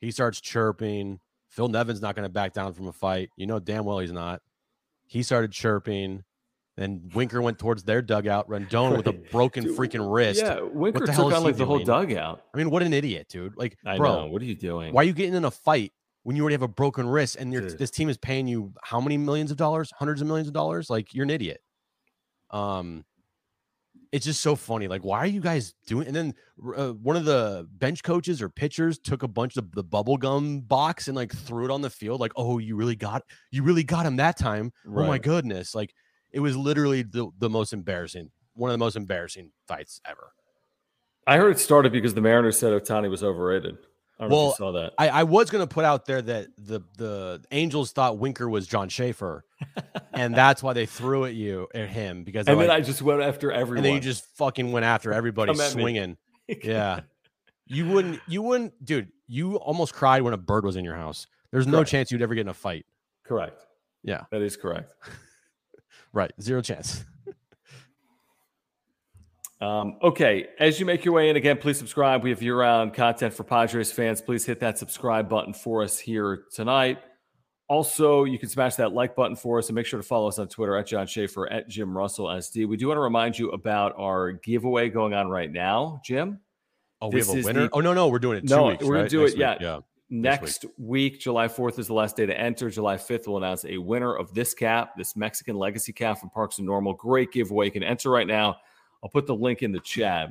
[0.00, 1.20] He starts chirping.
[1.50, 3.30] Phil Nevin's not going to back down from a fight.
[3.36, 4.42] You know damn well he's not.
[5.14, 6.24] He started chirping.
[6.76, 8.48] Then Winker went towards their dugout.
[8.48, 10.42] Rendon with a broken dude, freaking wrist.
[10.42, 12.42] Yeah, Winker took on like the whole dugout.
[12.52, 13.56] I mean, what an idiot, dude!
[13.56, 14.26] Like, I bro, know.
[14.26, 14.92] What are you doing?
[14.92, 15.92] Why are you getting in a fight
[16.24, 19.16] when you already have a broken wrist and this team is paying you how many
[19.16, 20.90] millions of dollars, hundreds of millions of dollars?
[20.90, 21.60] Like, you're an idiot.
[22.50, 23.04] Um,
[24.14, 24.86] it's just so funny.
[24.86, 26.06] Like, why are you guys doing?
[26.06, 26.34] And then
[26.76, 30.60] uh, one of the bench coaches or pitchers took a bunch of the bubble gum
[30.60, 32.20] box and like threw it on the field.
[32.20, 34.72] Like, oh, you really got, you really got him that time.
[34.84, 35.04] Right.
[35.04, 35.74] Oh my goodness!
[35.74, 35.92] Like
[36.30, 40.30] it was literally the, the most embarrassing, one of the most embarrassing fights ever.
[41.26, 43.78] I heard it started because the Mariners said Ohtani was overrated.
[44.18, 44.92] I well, saw that.
[44.96, 48.66] I, I was going to put out there that the the Angels thought Winker was
[48.66, 49.44] John Schaefer,
[50.12, 52.46] and that's why they threw at you at him because.
[52.46, 53.78] And then like, I just went after everyone.
[53.78, 56.16] And then you just fucking went after everybody swinging.
[56.62, 57.00] yeah,
[57.66, 58.20] you wouldn't.
[58.28, 59.08] You wouldn't, dude.
[59.26, 61.26] You almost cried when a bird was in your house.
[61.50, 61.72] There's correct.
[61.72, 62.86] no chance you'd ever get in a fight.
[63.24, 63.66] Correct.
[64.04, 64.94] Yeah, that is correct.
[66.12, 66.30] Right.
[66.40, 67.04] Zero chance.
[69.64, 70.48] Um, okay.
[70.58, 72.22] As you make your way in, again, please subscribe.
[72.22, 74.20] We have year round content for Padres fans.
[74.20, 76.98] Please hit that subscribe button for us here tonight.
[77.68, 80.38] also, you can smash that like button for us and make sure to follow us
[80.38, 82.68] on Twitter at John Schaefer at Jim Russell SD.
[82.68, 86.40] We do want to remind you about our giveaway going on right now, Jim.
[87.00, 87.62] Oh, we have a winner.
[87.62, 88.44] The, oh no, no, we're doing it.
[88.44, 89.38] no, weeks, we're gonna do Next it.
[89.38, 89.60] Yeah, week.
[89.62, 89.80] yeah.
[90.10, 90.72] Next week.
[90.78, 92.68] week, July 4th is the last day to enter.
[92.68, 96.58] July 5th, we'll announce a winner of this cap, this Mexican Legacy cap from Parks
[96.58, 96.92] and Normal.
[96.92, 97.64] Great giveaway.
[97.66, 98.56] You can enter right now.
[99.04, 100.30] I'll put the link in the chat.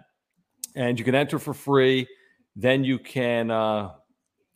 [0.76, 2.08] And you can enter for free.
[2.56, 3.92] Then you can uh,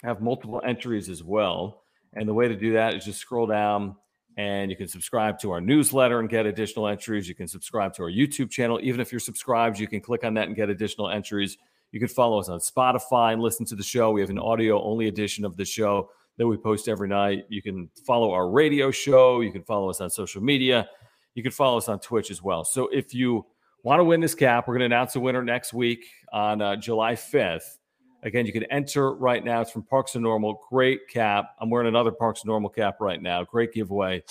[0.02, 1.84] have multiple entries as well.
[2.14, 3.96] And the way to do that is just scroll down
[4.38, 7.28] and you can subscribe to our newsletter and get additional entries.
[7.28, 8.80] You can subscribe to our YouTube channel.
[8.82, 11.58] Even if you're subscribed, you can click on that and get additional entries.
[11.92, 14.12] You can follow us on Spotify and listen to the show.
[14.12, 17.46] We have an audio only edition of the show that we post every night.
[17.50, 19.42] You can follow our radio show.
[19.42, 20.88] You can follow us on social media.
[21.34, 22.64] You can follow us on Twitch as well.
[22.64, 23.46] So if you
[23.84, 26.76] want to win this cap, we're going to announce a winner next week on uh,
[26.76, 27.78] July 5th.
[28.24, 29.62] Again, you can enter right now.
[29.62, 30.60] It's from Parks and Normal.
[30.70, 31.56] Great cap.
[31.62, 33.44] I'm wearing another Parks and Normal cap right now.
[33.44, 34.24] Great giveaway.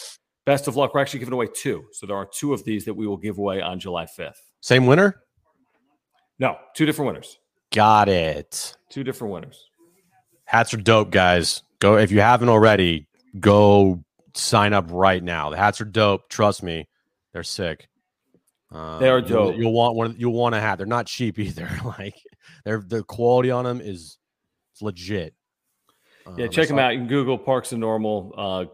[0.44, 0.94] Best of luck.
[0.94, 1.85] We're actually giving away two.
[1.92, 4.35] So there are two of these that we will give away on July 5th.
[4.61, 5.22] Same winner?
[6.38, 7.38] No, two different winners.
[7.72, 8.76] Got it.
[8.90, 9.64] Two different winners.
[10.44, 11.62] Hats are dope, guys.
[11.78, 13.09] Go if you haven't already,
[13.40, 14.02] go
[14.35, 15.50] sign up right now.
[15.50, 16.28] The hats are dope.
[16.28, 16.88] Trust me,
[17.32, 17.88] they're sick.
[18.70, 19.55] Um, they are dope.
[19.55, 20.16] You'll, you'll want one.
[20.18, 20.79] You'll want a hat.
[20.79, 21.68] They're not cheap either.
[21.85, 22.16] like
[22.64, 24.18] they're the quality on them is
[24.72, 25.35] it's legit.
[26.37, 26.92] Yeah, um, check them out.
[26.92, 28.35] You can Google Parks and Normal.
[28.37, 28.64] Uh,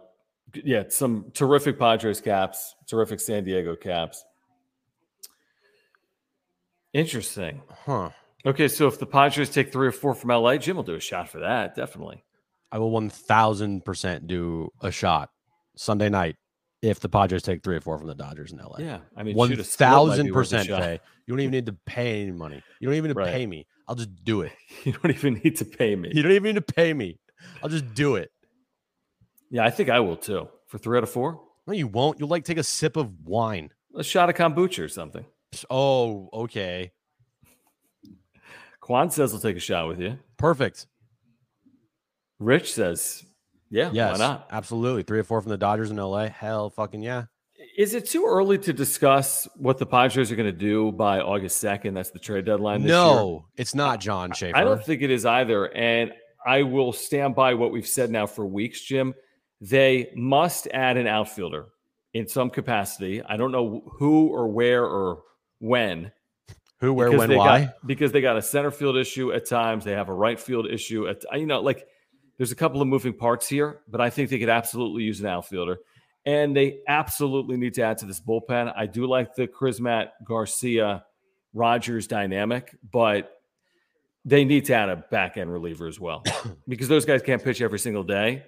[0.54, 4.24] yeah, some terrific Padres caps, terrific San Diego caps.
[6.92, 7.62] Interesting.
[7.70, 8.10] Huh.
[8.44, 11.00] Okay, so if the Padres take three or four from LA, Jim will do a
[11.00, 11.74] shot for that.
[11.74, 12.24] Definitely.
[12.70, 15.30] I will 1000% do a shot
[15.76, 16.36] Sunday night
[16.82, 18.76] if the Padres take three or four from the Dodgers in LA.
[18.78, 18.98] Yeah.
[19.16, 21.00] I mean, 1000% pay.
[21.26, 22.62] You don't even need to pay any money.
[22.80, 23.32] You don't even need to right.
[23.32, 23.66] pay me.
[23.88, 24.52] I'll just do it.
[24.84, 26.10] you don't even need to pay me.
[26.12, 27.18] You don't even need to pay me.
[27.62, 28.30] I'll just do it.
[29.50, 30.48] Yeah, I think I will too.
[30.66, 31.40] For three out of four?
[31.66, 32.18] No, you won't.
[32.18, 33.70] You'll like take a sip of wine.
[33.94, 35.24] A shot of kombucha or something.
[35.70, 36.92] Oh, okay.
[38.80, 40.18] Quan says he'll take a shot with you.
[40.38, 40.86] Perfect.
[42.40, 43.24] Rich says,
[43.72, 44.48] yeah, yes, why not?
[44.50, 45.02] Absolutely.
[45.02, 46.28] Three or four from the Dodgers in LA.
[46.28, 47.24] Hell fucking yeah.
[47.76, 51.62] Is it too early to discuss what the Padres are going to do by August
[51.62, 51.94] 2nd?
[51.94, 53.40] That's the trade deadline no, year.
[53.56, 54.56] it's not, John Schaefer.
[54.56, 55.72] I don't think it is either.
[55.74, 56.12] And
[56.44, 59.14] I will stand by what we've said now for weeks, Jim.
[59.60, 61.68] They must add an outfielder
[62.12, 63.22] in some capacity.
[63.22, 65.22] I don't know who or where or
[65.60, 66.12] when,
[66.80, 67.66] who, where, when, why?
[67.66, 69.84] Got, because they got a center field issue at times.
[69.84, 71.06] They have a right field issue.
[71.06, 71.86] At you know, like
[72.42, 75.26] there's a couple of moving parts here, but I think they could absolutely use an
[75.26, 75.78] outfielder,
[76.26, 78.72] and they absolutely need to add to this bullpen.
[78.76, 81.04] I do like the Crismatt Garcia
[81.54, 83.40] Rogers dynamic, but
[84.24, 86.24] they need to add a back end reliever as well
[86.68, 88.42] because those guys can't pitch every single day.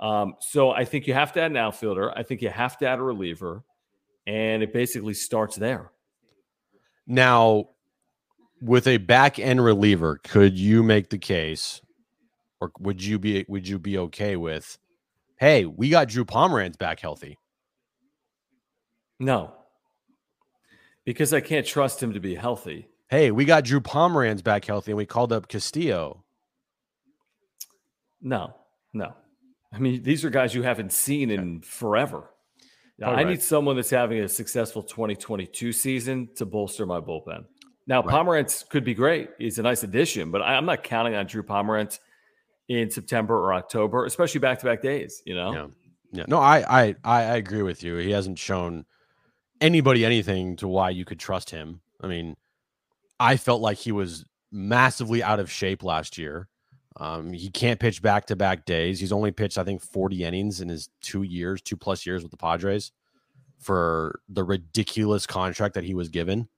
[0.00, 2.16] Um, so I think you have to add an outfielder.
[2.16, 3.62] I think you have to add a reliever,
[4.26, 5.90] and it basically starts there.
[7.06, 7.68] Now,
[8.62, 11.82] with a back end reliever, could you make the case,
[12.64, 14.78] or would you be would you be okay with?
[15.38, 17.38] Hey, we got Drew Pomeranz back healthy.
[19.20, 19.52] No,
[21.04, 22.88] because I can't trust him to be healthy.
[23.08, 26.24] Hey, we got Drew Pomeranz back healthy, and we called up Castillo.
[28.20, 28.54] No,
[28.92, 29.14] no.
[29.72, 32.30] I mean, these are guys you haven't seen in forever.
[33.02, 33.26] I right.
[33.26, 37.44] need someone that's having a successful 2022 season to bolster my bullpen.
[37.86, 38.14] Now, right.
[38.14, 39.30] Pomeranz could be great.
[39.38, 41.98] He's a nice addition, but I, am not counting on Drew Pomeranz
[42.68, 45.22] in September or October, especially back to back days.
[45.24, 45.52] You know.
[45.52, 45.66] Yeah.
[46.12, 46.24] Yeah.
[46.28, 47.96] No, I, I I agree with you.
[47.96, 48.84] He hasn't shown
[49.60, 51.80] anybody anything to why you could trust him.
[52.00, 52.36] I mean,
[53.18, 56.48] I felt like he was massively out of shape last year.
[56.96, 59.00] Um, he can't pitch back to back days.
[59.00, 62.30] He's only pitched, I think, 40 innings in his two years, two plus years with
[62.30, 62.92] the Padres
[63.58, 66.48] for the ridiculous contract that he was given.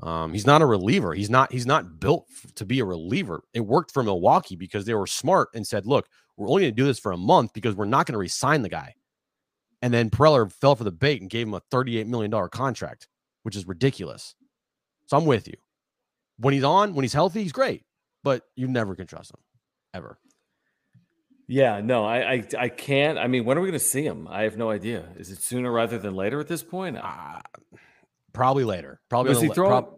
[0.00, 1.14] Um, he's not a reliever.
[1.14, 1.52] He's not.
[1.52, 2.26] He's not built
[2.56, 3.42] to be a reliever.
[3.54, 6.82] It worked for Milwaukee because they were smart and said, "Look, we're only going to
[6.82, 8.94] do this for a month because we're not going to resign the guy."
[9.82, 13.06] And then Preller fell for the bait and gave him a thirty-eight million dollar contract,
[13.44, 14.34] which is ridiculous.
[15.06, 15.54] So I'm with you.
[16.38, 17.84] When he's on, when he's healthy, he's great,
[18.24, 19.40] but you never can trust him
[19.92, 20.18] ever.
[21.46, 23.18] Yeah, no, I, I, I can't.
[23.18, 24.26] I mean, when are we going to see him?
[24.28, 25.04] I have no idea.
[25.18, 26.96] Is it sooner rather than later at this point?
[28.34, 29.00] Probably later.
[29.08, 29.70] Probably was he throwing?
[29.70, 29.94] Prob-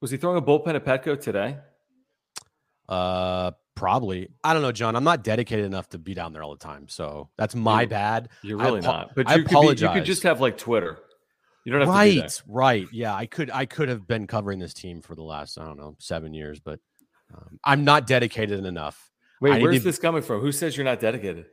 [0.00, 1.58] was he throwing a bullpen at Petco today?
[2.88, 4.28] Uh, probably.
[4.42, 4.96] I don't know, John.
[4.96, 7.88] I'm not dedicated enough to be down there all the time, so that's my you're,
[7.90, 8.28] bad.
[8.42, 9.14] You're really not.
[9.14, 9.80] But I you apologize.
[9.80, 10.98] Could be, you could just have like Twitter.
[11.64, 12.86] You don't have right, to right.
[12.92, 13.50] Yeah, I could.
[13.50, 16.60] I could have been covering this team for the last I don't know seven years,
[16.60, 16.80] but
[17.34, 19.10] um, I'm not dedicated enough.
[19.40, 20.40] Wait, where's to, this coming from?
[20.40, 21.46] Who says you're not dedicated?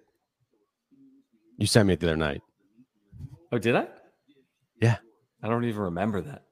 [1.58, 2.42] You sent me it the other night.
[3.52, 3.88] Oh, did I?
[4.82, 4.98] Yeah.
[5.44, 6.44] I don't even remember that.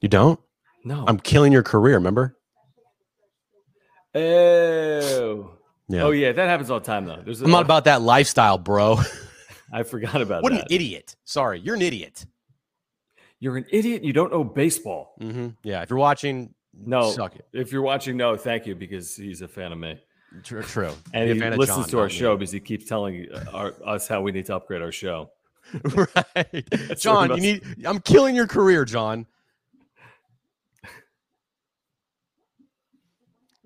[0.00, 0.40] You don't?
[0.84, 1.04] No.
[1.06, 2.36] I'm killing your career, remember?
[4.14, 5.50] oh.
[5.88, 6.02] Yeah.
[6.04, 7.20] Oh yeah, that happens all the time though.
[7.24, 8.98] There's I'm not about that lifestyle, bro.
[9.72, 10.62] I forgot about what that.
[10.62, 11.16] What an idiot.
[11.24, 12.24] Sorry, you're an idiot.
[13.40, 14.04] You're an idiot.
[14.04, 15.14] You don't know baseball.
[15.20, 15.48] Mm-hmm.
[15.64, 17.10] Yeah, if you're watching, No.
[17.10, 17.46] suck it.
[17.52, 19.98] If you're watching, no, thank you because he's a fan of me
[20.44, 20.62] True.
[20.62, 20.92] true.
[21.12, 22.18] and he listens John, to our not me.
[22.18, 25.30] show because he keeps telling uh, our, us how we need to upgrade our show.
[25.84, 26.68] right.
[26.98, 29.26] John, you need I'm killing your career, John.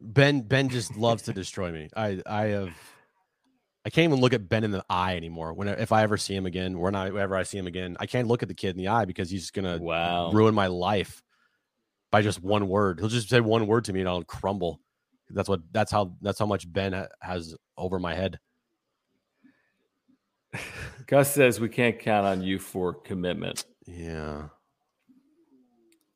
[0.01, 1.89] Ben Ben just loves to destroy me.
[1.97, 2.71] I I have
[3.85, 5.53] I can't even look at Ben in the eye anymore.
[5.53, 8.07] When if I ever see him again, when I whenever I see him again, I
[8.07, 10.31] can't look at the kid in the eye because he's just gonna Wow.
[10.33, 11.23] ruin my life
[12.11, 13.01] by just one word.
[13.01, 14.81] He'll just say one word to me and I'll crumble.
[15.31, 18.39] That's what that's how that's how much Ben ha- has over my head.
[21.07, 23.65] Gus says we can't count on you for commitment.
[23.87, 24.49] Yeah.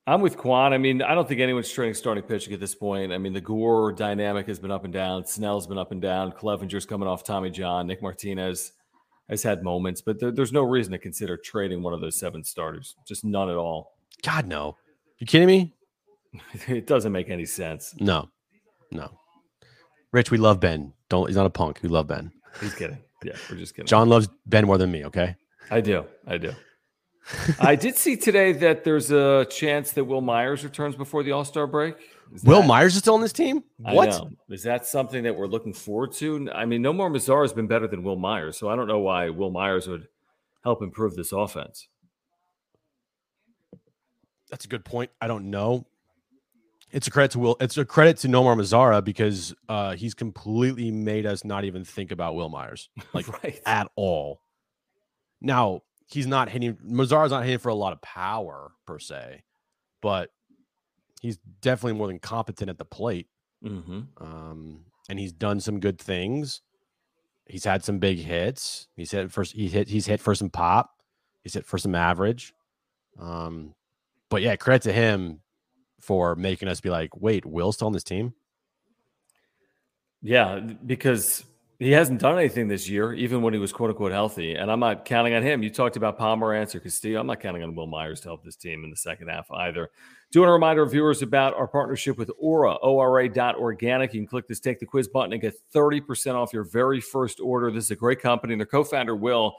[0.06, 0.72] I'm with Quan.
[0.72, 3.12] I mean, I don't think anyone's trading starting pitching at this point.
[3.12, 5.24] I mean, the Gore dynamic has been up and down.
[5.24, 6.32] Snell's been up and down.
[6.32, 7.86] Clevinger's coming off Tommy John.
[7.86, 8.72] Nick Martinez
[9.28, 12.42] has had moments, but there, there's no reason to consider trading one of those seven
[12.42, 12.96] starters.
[13.06, 13.92] Just none at all.
[14.22, 14.76] God no.
[15.18, 15.74] You kidding me?
[16.68, 17.94] It doesn't make any sense.
[17.98, 18.28] No,
[18.92, 19.10] no.
[20.12, 20.92] Rich, we love Ben.
[21.08, 21.26] Don't.
[21.26, 21.80] He's not a punk.
[21.82, 22.32] We love Ben.
[22.60, 22.98] He's kidding.
[23.22, 23.86] Yeah, we're just kidding.
[23.86, 25.04] John loves Ben more than me.
[25.06, 25.36] Okay.
[25.70, 26.06] I do.
[26.26, 26.52] I do.
[27.60, 31.44] I did see today that there's a chance that Wil Myers returns before the All
[31.44, 31.96] Star break.
[32.34, 33.62] Is Wil that- Myers is still on this team.
[33.76, 34.26] What?
[34.48, 36.48] Is that something that we're looking forward to?
[36.52, 39.28] I mean, Nomar Mazara has been better than Wil Myers, so I don't know why
[39.30, 40.08] Wil Myers would
[40.64, 41.88] help improve this offense.
[44.50, 45.10] That's a good point.
[45.20, 45.86] I don't know.
[46.92, 47.56] It's a credit to Wil.
[47.60, 52.10] It's a credit to Nomar Mazara because uh, he's completely made us not even think
[52.10, 53.60] about Wil Myers like right.
[53.64, 54.40] at all.
[55.40, 56.74] Now he's not hitting.
[56.76, 59.42] Mazara's not hitting for a lot of power per se,
[60.02, 60.30] but
[61.20, 63.28] he's definitely more than competent at the plate.
[63.62, 66.62] hmm um, and he's done some good things.
[67.46, 68.86] He's had some big hits.
[68.96, 69.52] He's hit first.
[69.52, 69.88] He hit.
[69.88, 70.90] He's hit for some pop.
[71.42, 72.54] He's hit for some average.
[73.18, 73.74] Um,
[74.28, 75.40] but yeah, credit to him
[76.00, 78.34] for making us be like, wait, Wil's still on this team.
[80.22, 81.44] Yeah, because
[81.80, 84.54] he hasn't done anything this year, even when he was quote unquote healthy.
[84.54, 85.62] And I'm not counting on him.
[85.62, 87.18] You talked about Pomeranz or Castillo.
[87.18, 89.88] I'm not counting on Wil Myers to help this team in the second half either.
[90.30, 94.12] Do want to remind our viewers about our partnership with Aura, ORA.organic.
[94.12, 97.40] You can click this Take the Quiz button and get 30% off your very first
[97.40, 97.70] order.
[97.70, 98.52] This is a great company.
[98.52, 99.56] And their co founder, Will,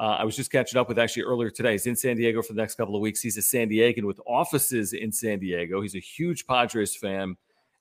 [0.00, 1.72] uh, I was just catching up with actually earlier today.
[1.72, 3.20] He's in San Diego for the next couple of weeks.
[3.20, 5.82] He's a San Diegan with offices in San Diego.
[5.82, 7.36] He's a huge Padres fan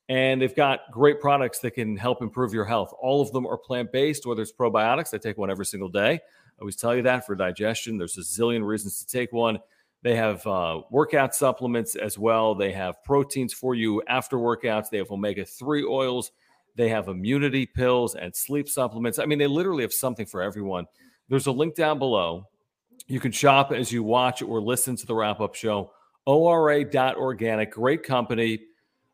[0.10, 2.94] and they've got great products that can help improve your health.
[3.00, 5.14] All of them are plant based, whether it's probiotics.
[5.14, 6.14] I take one every single day.
[6.14, 6.20] I
[6.60, 7.98] always tell you that for digestion.
[7.98, 9.60] There's a zillion reasons to take one.
[10.02, 12.56] They have uh, workout supplements as well.
[12.56, 14.90] They have proteins for you after workouts.
[14.90, 16.32] They have omega 3 oils.
[16.76, 19.20] They have immunity pills and sleep supplements.
[19.20, 20.86] I mean, they literally have something for everyone.
[21.30, 22.48] There's a link down below.
[23.08, 25.92] You can shop as you watch or listen to the wrap up show.
[26.26, 28.60] ORA.organic, great company.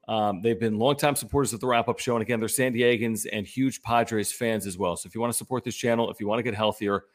[0.08, 2.16] Um, they've been longtime supporters of the wrap up show.
[2.16, 4.96] And again, they're San Diegans and huge Padres fans as well.
[4.98, 7.06] So if you want to support this channel, if you want to get healthier,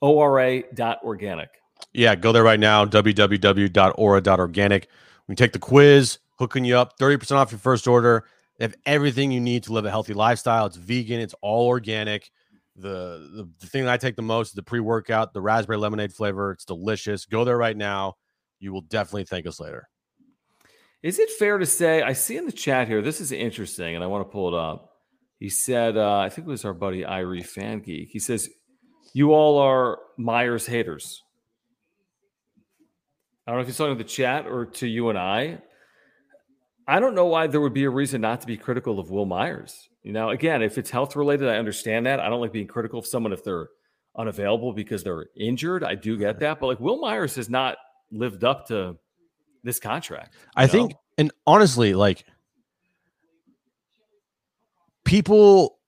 [0.00, 1.50] ORA.organic.
[1.92, 2.84] Yeah, go there right now.
[2.84, 4.88] www.ora.organic.
[5.26, 8.24] We take the quiz, hooking you up, 30% off your first order.
[8.58, 10.66] They have everything you need to live a healthy lifestyle.
[10.66, 12.30] It's vegan, it's all organic.
[12.76, 15.78] The, the, the thing that I take the most is the pre workout, the raspberry
[15.78, 16.52] lemonade flavor.
[16.52, 17.24] It's delicious.
[17.24, 18.14] Go there right now.
[18.58, 19.88] You will definitely thank us later.
[21.02, 22.02] Is it fair to say?
[22.02, 24.54] I see in the chat here, this is interesting, and I want to pull it
[24.54, 24.90] up.
[25.38, 28.08] He said, uh, I think it was our buddy Irie Fan Geek.
[28.10, 28.48] He says,
[29.12, 31.22] You all are Myers haters.
[33.46, 35.58] I don't know if he's talking to the chat or to you and I.
[36.86, 39.24] I don't know why there would be a reason not to be critical of Wil
[39.24, 39.88] Myers.
[40.02, 42.20] You know, again, if it's health related, I understand that.
[42.20, 43.68] I don't like being critical of someone if they're
[44.16, 45.82] unavailable because they're injured.
[45.82, 46.60] I do get that.
[46.60, 47.78] But like Wil Myers has not
[48.12, 48.96] lived up to
[49.62, 50.34] this contract.
[50.56, 50.72] I know?
[50.72, 52.24] think, and honestly, like
[55.04, 55.78] people,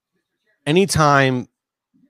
[0.66, 1.49] anytime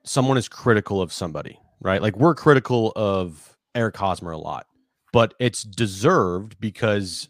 [0.05, 2.01] someone is critical of somebody, right?
[2.01, 4.65] Like we're critical of Eric Hosmer a lot,
[5.11, 7.27] but it's deserved because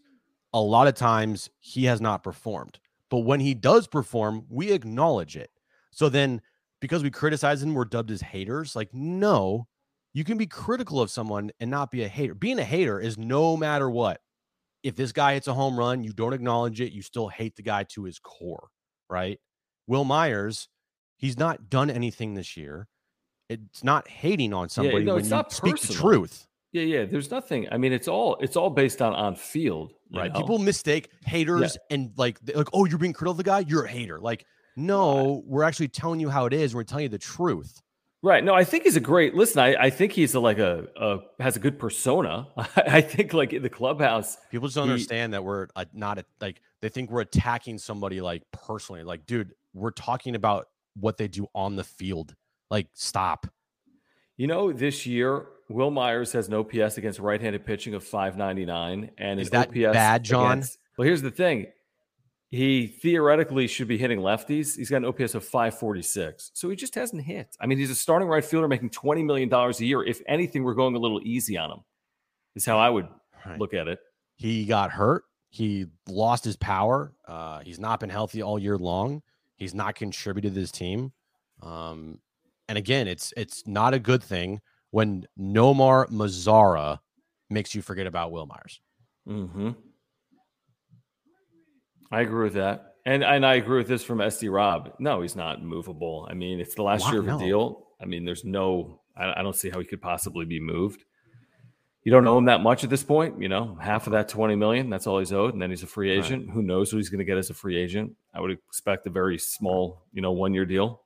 [0.54, 2.80] a lot of times he has not performed.
[3.10, 5.50] But when he does perform, we acknowledge it.
[5.92, 6.42] So then,
[6.82, 8.76] because we criticize him, we're dubbed as haters.
[8.76, 9.68] Like, no,
[10.14, 12.34] you can be critical of someone and not be a hater.
[12.34, 14.20] Being a hater is no matter what
[14.84, 17.62] if this guy hits a home run, you don't acknowledge it, you still hate the
[17.62, 18.70] guy to his core,
[19.10, 19.40] right?
[19.88, 20.70] Wil Myers,
[21.18, 22.88] he's not done anything this year.
[23.50, 26.48] It's not hating on somebody no, when it's you not speak the truth.
[26.72, 27.06] Yeah, yeah.
[27.06, 27.68] There's nothing.
[27.72, 30.32] I mean, it's all it's all based on on field, right?
[30.32, 30.40] know?
[30.40, 33.90] People mistake haters and like like oh you're being critical of the guy, you're a
[33.90, 34.20] hater.
[34.20, 34.46] Like
[34.76, 36.76] no, we're actually telling you how it is.
[36.76, 37.82] We're telling you the truth.
[38.22, 38.44] Right.
[38.44, 39.36] No, I think he's a great.
[39.36, 42.48] Listen, I, I think he's a, like a, a has a good persona.
[42.76, 44.38] I think like in the clubhouse.
[44.52, 47.78] People just don't He- understand that we're uh, not a, like they think we're attacking
[47.78, 49.04] somebody like personally.
[49.04, 52.36] Like, dude, we're talking about what they do on the field.
[52.70, 53.48] Like, stop.
[54.36, 59.40] You know, this year Wil Myers has an OPS against right-handed pitching of 599, and
[59.40, 60.52] Is that OPS bad, John?
[60.54, 61.68] against- well, here's the thing:
[62.50, 64.78] he theoretically should be hitting lefties.
[64.78, 67.56] He's got an OPS of 546, so he just hasn't hit.
[67.60, 70.04] I mean, he's a starting right fielder making 20 million dollars a year.
[70.04, 71.80] If anything, we're going a little easy on him.
[72.56, 73.08] Is how I would
[73.46, 73.60] Right.
[73.60, 74.00] look at it.
[74.36, 75.24] He got hurt.
[75.50, 77.14] He lost his power.
[77.28, 79.22] Uh, he's not been healthy all year long.
[79.58, 81.12] He's not contributed to this team.
[81.62, 82.20] Um,
[82.68, 84.62] and again, it's it's not a good thing
[84.98, 86.98] when Nomar Mazara
[87.52, 88.82] makes you forget about Wil Myers.
[89.28, 89.70] hmm
[92.12, 92.96] I agree with that.
[93.06, 94.94] And and I agree with this from SD Rob.
[94.98, 96.28] No, he's not movable.
[96.32, 97.38] I mean, it's the last year of a no.
[97.38, 97.88] deal.
[98.02, 101.04] I mean, there's no I, I don't see how he could possibly be moved.
[102.02, 104.56] You don't owe him that much at this point, you know, half of that 20
[104.56, 106.26] million, that's all he's owed, and then he's a free Right.
[106.26, 106.50] agent.
[106.50, 108.16] Who knows what he's going to get as a free agent?
[108.34, 111.04] I would expect a very small, you know, one year deal.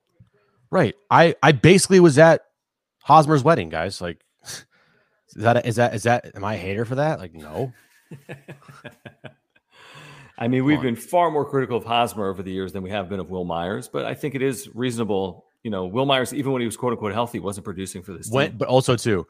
[0.70, 0.94] Right.
[1.10, 2.46] I I basically was at
[3.04, 4.00] Hosmer's wedding, guys.
[4.00, 4.64] Like, is
[5.36, 7.18] that is that is that am I a hater for that?
[7.18, 7.72] Like, no.
[10.38, 10.84] I mean, we've on.
[10.84, 13.44] been far more critical of Hosmer over the years than we have been of Wil
[13.44, 15.44] Myers, but I think it is reasonable.
[15.62, 18.28] You know, Wil Myers, even when he was quote unquote healthy, wasn't producing for this
[18.30, 18.58] When, team.
[18.58, 19.26] but also too,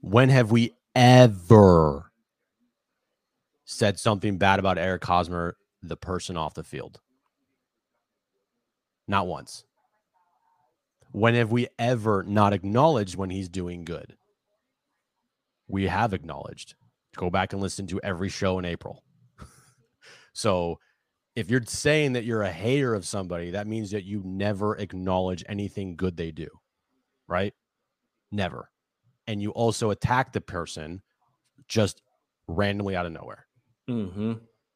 [0.00, 2.12] when have we ever
[3.64, 7.00] said something bad about Eric Hosmer, the person off the field?
[9.08, 9.64] Not once.
[11.12, 14.16] When have we ever not acknowledged when he's doing good?
[15.68, 16.74] We have acknowledged.
[17.16, 19.02] Go back and listen to every show in April.
[20.32, 20.78] so
[21.34, 25.44] if you're saying that you're a hater of somebody, that means that you never acknowledge
[25.48, 26.48] anything good they do,
[27.28, 27.54] right?
[28.30, 28.70] Never.
[29.26, 31.02] And you also attack the person
[31.68, 32.02] just
[32.46, 33.46] randomly out of nowhere.
[33.88, 34.34] hmm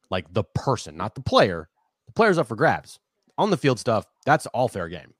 [0.09, 1.69] Like the person, not the player.
[2.07, 2.99] The player's up for grabs.
[3.37, 5.13] On the field stuff, that's all fair game.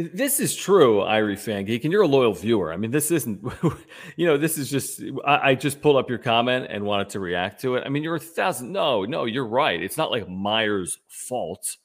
[0.00, 2.72] This is true, Irie Fan Geek, and you're a loyal viewer.
[2.72, 3.42] I mean, this isn't,
[4.16, 7.20] you know, this is just, I, I just pulled up your comment and wanted to
[7.20, 7.82] react to it.
[7.84, 9.82] I mean, you're a thousand, no, no, you're right.
[9.82, 11.78] It's not like Myers' fault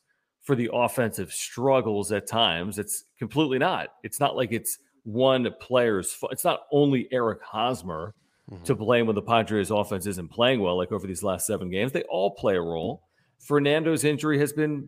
[0.43, 2.78] for the offensive struggles at times.
[2.78, 3.88] It's completely not.
[4.03, 6.34] It's not like it's one player's fault.
[6.34, 8.14] It's not only Eric Hosmer
[8.51, 8.64] mm-hmm.
[8.64, 11.91] to blame when the Padres offense isn't playing well, like over these last seven games.
[11.91, 13.01] They all play a role.
[13.39, 14.88] Fernando's injury has been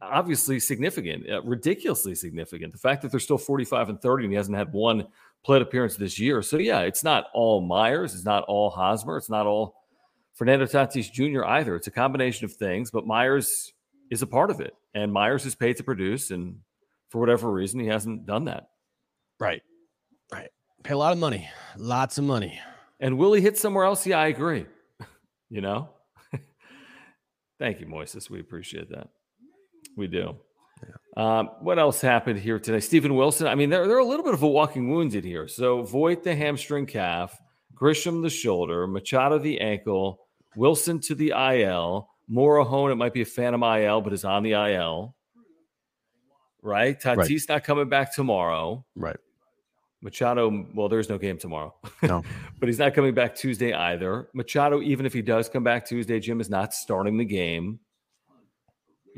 [0.00, 2.72] obviously significant, uh, ridiculously significant.
[2.72, 5.06] The fact that they're still 45 and 30 and he hasn't had one
[5.44, 6.42] plate appearance this year.
[6.42, 8.14] So, yeah, it's not all Myers.
[8.14, 9.16] It's not all Hosmer.
[9.16, 9.74] It's not all
[10.34, 11.44] Fernando Tatis Jr.
[11.44, 11.74] either.
[11.74, 13.72] It's a combination of things, but Myers
[14.10, 14.74] is a part of it.
[14.94, 16.30] And Myers is paid to produce.
[16.30, 16.56] And
[17.10, 18.68] for whatever reason, he hasn't done that.
[19.40, 19.62] Right.
[20.32, 20.50] Right.
[20.82, 21.48] Pay a lot of money.
[21.76, 22.60] Lots of money.
[23.00, 24.06] And will he hit somewhere else?
[24.06, 24.66] Yeah, I agree.
[25.50, 25.90] you know?
[27.58, 28.28] Thank you, Moises.
[28.28, 29.08] We appreciate that.
[29.98, 30.36] We do.
[31.16, 32.78] Um, what else happened here today?
[32.78, 33.48] Steven Wilson.
[33.48, 35.48] I mean, they're, they're a little bit of a walking wounded here.
[35.48, 37.36] So Voit the hamstring calf,
[37.74, 40.20] Grisham the shoulder, Machado the ankle,
[40.54, 44.52] Wilson to the IL, Morejon, it might be a phantom IL, but is on the
[44.52, 45.16] IL.
[46.62, 47.00] Right?
[47.00, 48.84] Tatis not coming back tomorrow.
[48.94, 49.16] Right.
[50.00, 51.74] Machado, well, there's no game tomorrow.
[52.04, 52.22] No.
[52.60, 54.28] but he's not coming back Tuesday either.
[54.32, 57.80] Machado, even if he does come back Tuesday, Jim is not starting the game.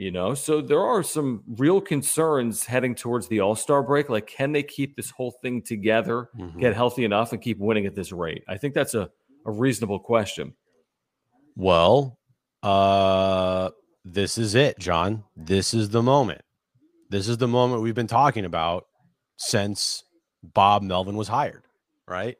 [0.01, 4.09] You know, so there are some real concerns heading towards the All Star break.
[4.09, 6.59] Like, can they keep this whole thing together, Mhm.
[6.59, 8.42] get healthy enough, and keep winning at this rate?
[8.48, 9.11] I think that's a,
[9.44, 10.55] a reasonable question.
[11.55, 12.18] Well,
[12.62, 13.72] uh
[14.03, 15.24] this is it, John.
[15.36, 16.40] This is the moment.
[17.11, 18.86] This is the moment we've been talking about
[19.36, 20.05] since
[20.42, 21.64] Bob Melvin was hired,
[22.09, 22.38] right?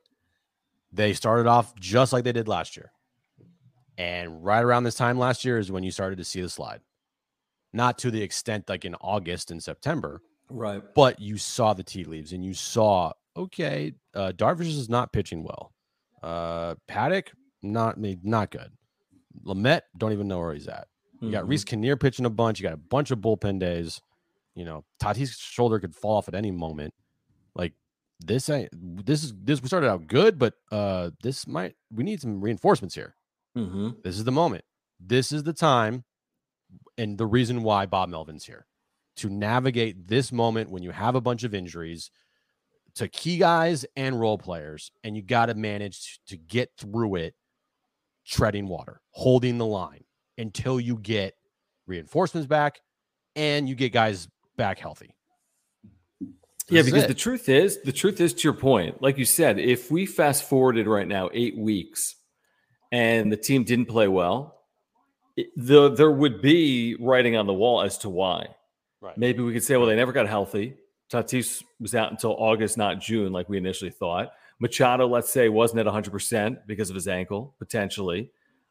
[0.95, 2.91] They started off just like they did last year.
[3.99, 6.81] And right around this time last year is when you started to see the slide.
[7.73, 10.83] Not to the extent like in August and September, Right.
[10.95, 15.45] but you saw the tea leaves and you saw, okay, uh, Darvish is not pitching
[15.45, 15.73] well.
[16.23, 18.73] Uh, Paddock, not me, not good.
[19.45, 20.89] Lamet, don't even know where he's at.
[21.21, 21.49] You got Mhm.
[21.51, 22.59] Reiss Knehr pitching a bunch.
[22.59, 24.01] You got a bunch of bullpen days.
[24.55, 26.93] You know, Tatis' shoulder could fall off at any moment.
[27.55, 27.75] Like
[28.19, 28.71] this ain't
[29.07, 32.95] this is this we started out good, but uh this might we need some reinforcements
[32.95, 33.15] here.
[33.57, 34.03] Mhm.
[34.03, 34.65] This is the moment.
[34.99, 36.05] This is the time
[37.01, 38.67] and the reason why Bob Melvin's here
[39.17, 42.11] to navigate this moment when you have a bunch of injuries,
[42.95, 47.35] to key guys and role players, and you got to manage to get through it
[48.27, 50.05] treading water, holding the line
[50.37, 51.35] until you get
[51.87, 52.81] reinforcements back
[53.35, 54.29] and you get guys
[54.59, 55.15] back healthy.
[56.69, 59.91] yeah, because the truth is, the truth is to your point, like you said, if
[59.91, 62.17] we fast forwarded right now eight weeks
[62.93, 64.60] and the team didn't play well,
[65.57, 68.49] the there would be writing on the wall as to why.
[69.01, 69.17] Right.
[69.17, 70.77] Maybe we could say, well, they never got healthy.
[71.11, 74.33] Tatis was out until August, not June, like we initially thought.
[74.61, 78.31] Machado, let's say, wasn't at 100% because of his ankle, potentially.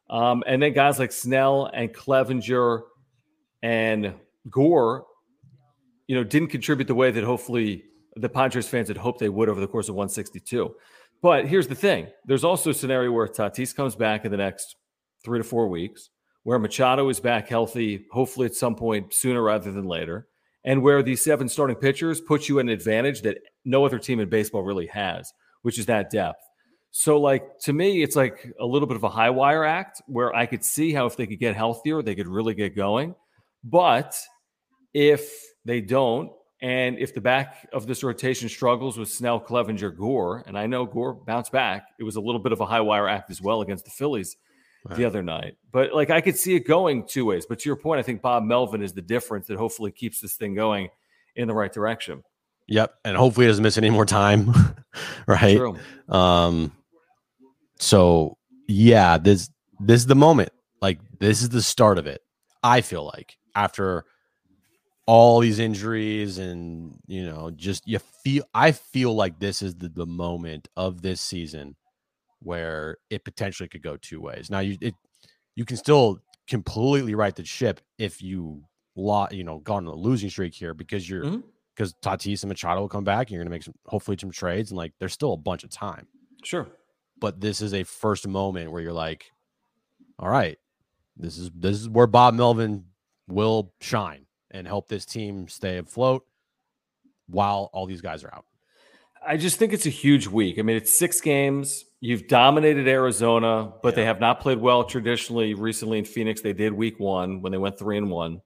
[0.10, 2.82] Um, and then guys like Snell and Clevinger
[3.64, 4.14] and
[4.50, 5.06] Gore,
[6.08, 7.84] you know, didn't contribute the way that hopefully
[8.16, 10.76] the Padres fans had hoped they would over the course of 162.
[11.22, 14.76] But here's the thing there's also a scenario where Tatis comes back in the next
[15.24, 16.10] three to four weeks,
[16.44, 20.28] where Machado is back healthy, hopefully at some point sooner rather than later,
[20.64, 24.20] and where these seven starting pitchers put you at an advantage that no other team
[24.20, 25.32] in baseball really has,
[25.62, 26.42] which is that depth.
[26.92, 30.36] So, like to me, it's like a little bit of a high wire act where
[30.36, 33.14] I could see how if they could get healthier, they could really get going.
[33.64, 34.16] But
[34.94, 35.32] if
[35.66, 36.32] they don't,
[36.62, 40.86] and if the back of this rotation struggles with Snell, Clevinger, Gore, and I know
[40.86, 43.62] Gore bounced back, it was a little bit of a high wire act as well
[43.62, 44.36] against the Phillies
[44.86, 44.98] right.
[44.98, 45.58] the other night.
[45.72, 47.46] But like I could see it going two ways.
[47.46, 50.36] But to your point, I think Bob Melvin is the difference that hopefully keeps this
[50.36, 50.90] thing going
[51.36, 52.24] in the right direction.
[52.68, 54.54] Yep, and hopefully doesn't miss any more time,
[55.28, 55.58] right?
[55.58, 55.78] True.
[56.08, 56.72] Um,
[57.80, 59.50] so yeah, this
[59.80, 60.52] this is the moment.
[60.82, 62.22] Like this is the start of it.
[62.64, 64.06] I feel like after
[65.10, 69.90] all these injuries and you know just you feel i feel like this is the,
[69.90, 71.76] the moment of this season
[72.42, 74.94] where it potentially could go two ways now you it
[75.56, 78.62] you can still completely right the ship if you
[78.96, 81.42] lot you know gone on a losing streak here because you're
[81.76, 82.10] because mm-hmm.
[82.10, 84.78] tatis and machado will come back and you're gonna make some hopefully some trades and
[84.78, 86.08] like there's still a bunch of time
[86.44, 86.68] sure
[87.20, 89.32] but this is a first moment where you're like
[90.18, 90.58] all right
[91.18, 92.86] this is this is where bob melvin
[93.28, 96.26] will shine and help this team stay afloat
[97.28, 98.46] while all these guys are out.
[99.26, 100.60] I just think it's a huge week.
[100.60, 101.86] I mean, it's six games.
[102.00, 103.96] You've dominated Arizona, but yeah.
[103.96, 106.42] they have not played well traditionally recently in Phoenix.
[106.42, 108.42] They did week one when they went three and one.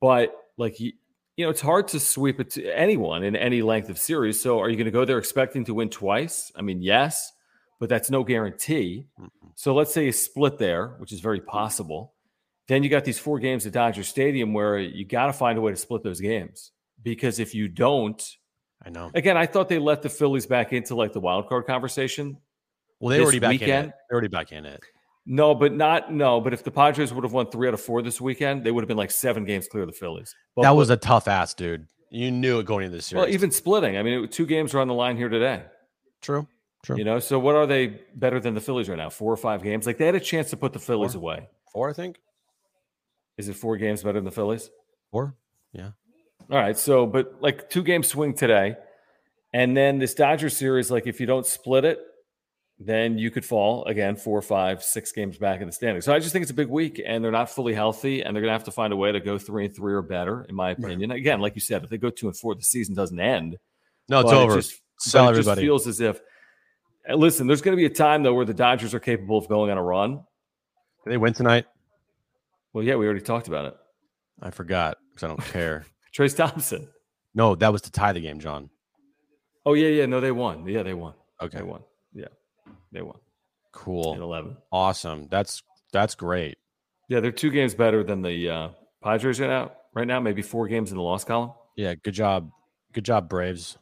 [0.00, 0.92] But like you,
[1.36, 4.40] you know, it's hard to sweep it to anyone in any length of series.
[4.40, 6.52] So are you going to go there expecting to win twice?
[6.56, 7.32] I mean, yes,
[7.78, 9.06] but that's no guarantee.
[9.18, 9.48] Mm-hmm.
[9.54, 12.14] So let's say you split there, which is very possible.
[12.68, 15.60] Then you got these four games at Dodger Stadium where you got to find a
[15.60, 16.72] way to split those games
[17.02, 18.22] because if you don't,
[18.84, 19.10] I know.
[19.14, 22.36] Again, I thought they let the Phillies back into like the wild card conversation.
[23.00, 23.70] Well, they already back weekend.
[23.70, 23.94] in it.
[24.08, 24.80] They're already back in it.
[25.24, 26.40] No, but not no.
[26.40, 28.82] But if the Padres would have won three out of four this weekend, they would
[28.82, 30.34] have been like seven games clear of the Phillies.
[30.56, 31.86] But, that was a tough ass, dude.
[32.10, 33.24] You knew it going into this series.
[33.24, 33.96] Well, even splitting.
[33.96, 35.62] I mean, it, two games are on the line here today.
[36.20, 36.46] True.
[36.82, 36.98] True.
[36.98, 39.08] You know, so what are they better than the Phillies right now?
[39.08, 39.86] Four or five games?
[39.86, 41.22] Like they had a chance to put the Phillies four.
[41.22, 41.48] away.
[41.72, 42.18] Four, I think.
[43.38, 44.70] Is it four games better than the Phillies?
[45.10, 45.34] Four.
[45.72, 45.90] Yeah.
[46.52, 46.78] All right.
[46.78, 48.76] So, but like two game swing today.
[49.54, 51.98] And then this Dodger series, like if you don't split it,
[52.78, 56.04] then you could fall again four, five, six games back in the standings.
[56.04, 58.42] So I just think it's a big week, and they're not fully healthy, and they're
[58.42, 60.70] gonna have to find a way to go three and three or better, in my
[60.70, 61.10] opinion.
[61.10, 61.18] Right.
[61.18, 63.56] Again, like you said, if they go two and four, the season doesn't end.
[64.08, 64.54] No, it's over.
[64.54, 66.20] It just, Sell it just feels as if.
[67.08, 69.48] Uh, listen, there's going to be a time though where the Dodgers are capable of
[69.48, 70.22] going on a run.
[71.04, 71.66] Did they win tonight?
[72.72, 73.76] Well, yeah, we already talked about it.
[74.40, 75.86] I forgot because I don't care.
[76.16, 76.88] Trayce Thompson.
[77.34, 78.70] No, that was to tie the game, John.
[79.64, 80.06] Oh yeah, yeah.
[80.06, 80.66] No, they won.
[80.66, 81.14] Yeah, they won.
[81.40, 81.82] Okay, they won.
[82.12, 82.26] Yeah,
[82.90, 83.18] they won.
[83.72, 84.14] Cool.
[84.20, 84.56] Eleven.
[84.70, 85.28] Awesome.
[85.30, 86.58] That's that's great.
[87.08, 88.68] Yeah, they're two games better than the uh,
[89.02, 89.72] Padres right now.
[89.94, 91.52] Right now, maybe four games in the loss column.
[91.76, 92.50] Yeah, good job.
[92.92, 93.76] Good job, Braves.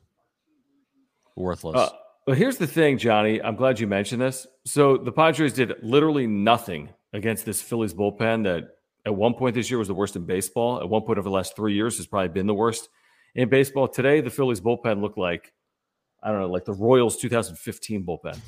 [1.37, 1.77] Worthless.
[1.77, 1.91] Uh,
[2.27, 3.41] but here's the thing, Johnny.
[3.41, 4.47] I'm glad you mentioned this.
[4.65, 8.77] So the Padres did literally nothing against this Phillies bullpen that
[9.07, 10.81] at one point this year was the worst in baseball.
[10.81, 12.89] At one point over the last three years has probably been the worst
[13.35, 13.89] in baseball.
[13.89, 15.53] Today, the Phillies bullpen looked like
[16.23, 18.39] I don't know, like the Royals 2015 bullpen.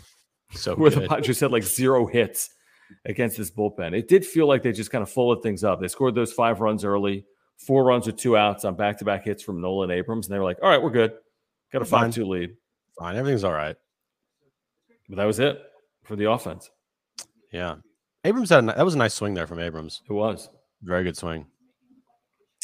[0.53, 1.05] So where good.
[1.05, 2.50] the Padres had like zero hits
[3.05, 3.96] against this bullpen.
[3.96, 5.80] It did feel like they just kind of folded things up.
[5.80, 7.24] They scored those five runs early,
[7.57, 10.38] four runs with two outs on back to back hits from Nolan Abrams, and they
[10.38, 11.12] were like, "All right, we're good.
[11.72, 12.57] Got a five two lead.
[12.98, 13.76] Fine, everything's all right."
[15.09, 15.61] But that was it
[16.05, 16.70] for the offense.
[17.50, 17.76] Yeah,
[18.25, 20.03] Abrams had a, that was a nice swing there from Abrams.
[20.09, 20.49] It was
[20.83, 21.47] very good swing.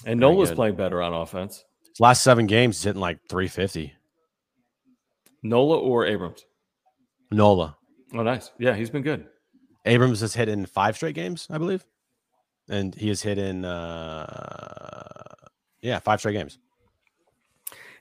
[0.06, 1.64] And Nola's playing better on offense.
[1.88, 3.92] His last seven games, he's hitting like 350.
[5.42, 6.44] Nola or Abrams?
[7.30, 7.76] Nola.
[8.14, 8.52] Oh, nice.
[8.58, 9.26] Yeah, he's been good.
[9.84, 11.84] Abrams has hit in five straight games, I believe,
[12.68, 15.34] and he has hit in uh,
[15.80, 16.58] yeah five straight games.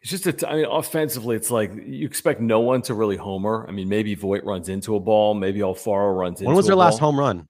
[0.07, 3.17] It's just, a t- I mean, offensively, it's like you expect no one to really
[3.17, 3.65] homer.
[3.67, 6.47] I mean, maybe Voit runs into a ball, maybe Alfaro runs into.
[6.47, 7.45] When was their last home run?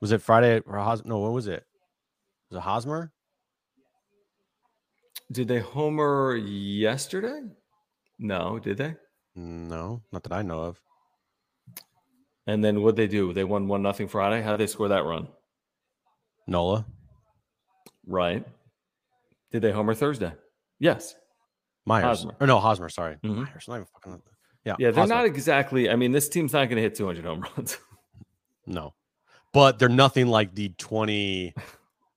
[0.00, 1.18] Was it Friday or Hos- no?
[1.18, 1.62] What was it?
[2.50, 3.12] Was it Hosmer?
[5.30, 7.42] Did they homer yesterday?
[8.18, 8.94] No, did they?
[9.36, 10.80] No, not that I know of.
[12.46, 13.34] And then what they do?
[13.34, 14.40] They won one nothing Friday.
[14.40, 15.28] How did they score that run?
[16.46, 16.86] Nola,
[18.06, 18.42] Right.
[19.52, 20.32] Did they homer Thursday?
[20.78, 21.14] Yes.
[21.86, 22.36] Myers, Hosmer.
[22.40, 22.88] or no Hosmer?
[22.88, 23.36] Sorry, Mhm.
[23.36, 23.64] Myers.
[23.68, 24.22] Not even fucking.
[24.64, 25.14] Yeah, Yeah, they're Hosmer.
[25.16, 25.90] not exactly.
[25.90, 27.76] I mean, this team's not going to hit 200 home runs.
[28.66, 28.94] No,
[29.52, 31.54] but they're nothing like the 20.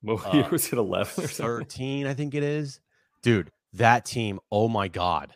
[0.01, 2.05] What Uh, year was it 11 or something?
[2.05, 2.79] I think it is.
[3.23, 4.39] Dude, that team.
[4.51, 5.33] Oh my god,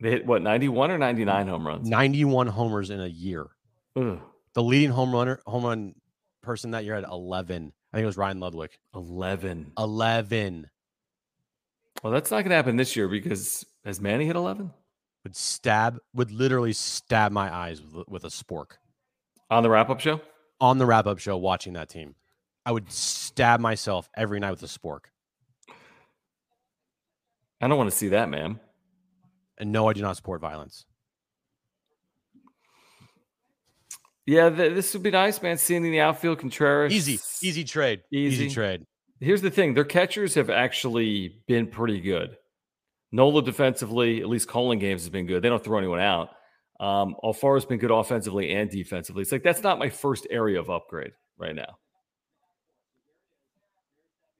[0.00, 1.88] They hit what 91 or 99 home runs.
[1.88, 3.46] 91 homers in a year.
[3.96, 4.20] Ugh,
[4.54, 5.94] The leading home runner, home run
[6.42, 7.72] person that year had 11.
[7.92, 8.70] I think it was Ryan Ludwick.
[8.94, 9.72] 11.
[9.78, 10.68] 11
[12.02, 14.70] Well, that's not going to happen this year because has Manny hit 11
[15.24, 18.72] would stab, would literally stab my eyes with, with a spork
[19.50, 20.20] on the wrap up show?
[20.60, 22.14] on the wrap up show watching that team.
[22.64, 25.00] I would stab myself every night with a spork.
[27.60, 28.60] I don't want to see that, man.
[29.58, 30.84] And no, I do not support violence.
[34.26, 35.56] Yeah, th- this would be nice, man.
[35.58, 36.92] Seeing in the outfield, Contreras.
[36.92, 38.02] Easy, easy trade.
[38.12, 38.44] Easy.
[38.44, 38.84] Easy trade.
[39.20, 42.36] Here's the thing: their catchers have actually been pretty good.
[43.10, 45.42] Nola defensively, at least calling games has been good.
[45.42, 46.30] They don't throw anyone out.
[46.78, 49.22] Um, Alfaro's been good offensively and defensively.
[49.22, 51.78] It's like that's not my first area of upgrade right now.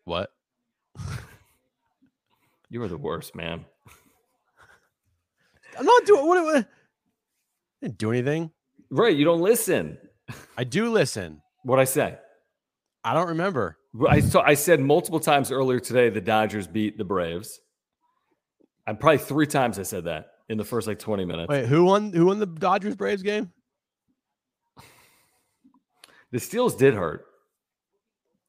[0.04, 0.30] What?
[2.70, 3.64] You are the worst, man.
[5.78, 6.66] I'm not doing what, what I
[7.80, 8.50] didn't do anything.
[8.90, 9.16] Right?
[9.16, 9.96] You don't listen.
[10.56, 11.40] I do listen.
[11.62, 12.18] What I say?
[13.04, 13.77] I don't remember.
[14.08, 14.42] I saw.
[14.42, 17.60] I said multiple times earlier today the Dodgers beat the Braves.
[18.86, 21.48] I'm probably three times I said that in the first like 20 minutes.
[21.48, 23.52] Wait, who won who won the Dodgers Braves game?
[26.30, 27.26] The Steels did hurt.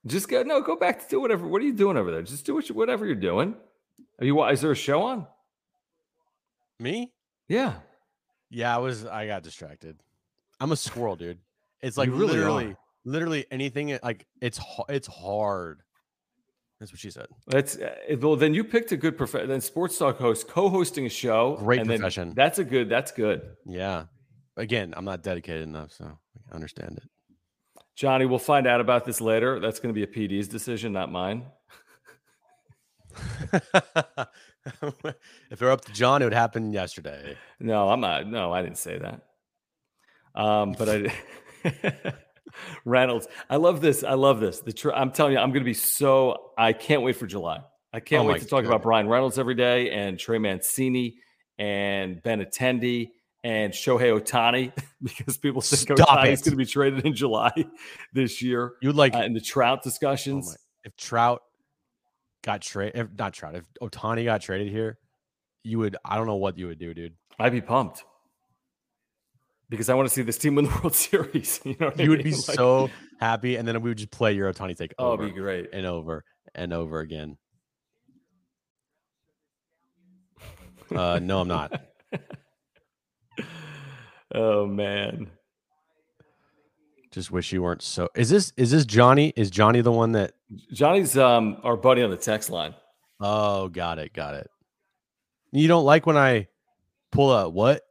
[0.06, 1.48] Just go no, go back to do whatever.
[1.48, 2.22] What are you doing over there?
[2.22, 3.56] Just do what you, whatever you're doing.
[4.20, 4.44] Are you?
[4.46, 5.28] Is there a show on?
[6.80, 7.12] Me?
[7.48, 7.76] Yeah.
[8.50, 9.98] Yeah, I was I got distracted.
[10.60, 11.40] I'm a squirrel, dude.
[11.82, 12.78] It's like You really literally are.
[13.10, 15.82] Literally anything like it's it's hard.
[16.80, 17.28] That's what she said.
[17.48, 18.36] That's uh, well.
[18.38, 19.50] Then you picked a good profession.
[19.50, 21.58] Then sports talk host, co-hosting a show.
[21.58, 22.34] Great and then profession.
[22.36, 22.88] That's a good.
[22.90, 23.42] That's good.
[23.66, 24.06] Yeah.
[24.56, 26.18] Again, I'm not dedicated enough, so
[26.52, 27.10] I understand it.
[27.96, 29.60] Johnny, we'll find out about this later.
[29.60, 31.46] That's going to be a PD's decision, not mine.
[35.52, 37.38] if they're up to John, it would happen yesterday.
[37.60, 38.28] No, I'm not.
[38.28, 39.22] No, I didn't say that.
[40.34, 41.12] Um, but I,
[42.86, 44.04] Reynolds, I love this.
[44.04, 44.60] I love this.
[44.60, 46.52] The tr- I'm telling you, I'm going to be so.
[46.58, 47.62] I can't wait for July.
[47.94, 48.84] I can't Oh wait to talk about.
[48.84, 51.16] Bryan Reynolds every day and Trey Mancini
[51.58, 53.10] and Benintendi
[53.44, 54.72] and Shohei Ohtani
[55.04, 56.46] because people think Stop Ohtani's it.
[56.46, 57.52] going to be traded in July
[58.14, 58.74] this year.
[58.82, 60.48] You would like Uh, and the Trout oh discussions.
[60.50, 61.42] my, if Trout
[62.44, 65.00] got traded, if not Trout, if Ohtani got traded here,
[65.64, 65.96] you would.
[66.06, 67.14] I don't know what you would do, dude.
[67.40, 68.04] I'd be pumped
[69.70, 71.60] because I want to see this team win the World Series.
[71.64, 72.40] You know, You would be mean?
[72.48, 72.90] Like, so
[73.20, 75.70] happy, and then we would just play your Ohtani take Oh, over be great.
[75.74, 76.24] and over
[76.56, 77.38] and over again.
[80.94, 81.82] Uh, no, I'm not.
[84.32, 85.32] Oh man.
[87.12, 88.10] Just wish you weren't so.
[88.16, 89.34] Is this is this Johnny?
[89.36, 90.34] Is Johnny the one that?
[90.72, 92.76] Johnny's um our buddy on the text line.
[93.20, 94.48] Oh, got it, got it.
[95.52, 96.48] You don't like when I
[97.12, 97.82] pull a what?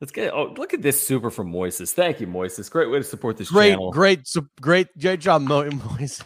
[0.00, 1.92] Let's get oh look at this super from Moises.
[1.92, 2.70] Thank you, Moises.
[2.70, 3.90] Great way to support this Great, channel.
[3.90, 4.26] great,
[4.60, 6.22] great, great job, Mo- Moises.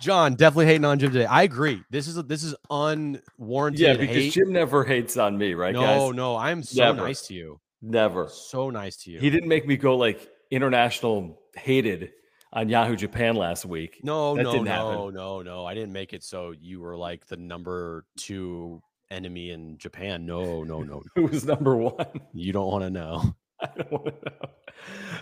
[0.00, 1.26] John, definitely hating on Jim today.
[1.26, 1.82] I agree.
[1.90, 3.80] This is this is unwarranted.
[3.80, 4.32] Yeah, because hate.
[4.32, 6.14] Jim never hates on me, right, no, guys?
[6.16, 7.02] no, I'm so Never.
[7.02, 7.60] nice to you.
[7.82, 8.28] Never.
[8.28, 9.18] So nice to you.
[9.20, 12.12] He didn't make me go like international hated
[12.54, 14.00] on Yahoo Japan last week.
[14.02, 15.14] No, That no, no, happen.
[15.14, 15.66] no, no.
[15.66, 18.80] I didn't make it so you were like the number two
[19.10, 20.26] enemy in Japan.
[20.26, 21.02] No, no, no.
[21.14, 22.06] Who was number one?
[22.32, 23.34] You don't want to know.
[23.60, 24.48] I don't want to know.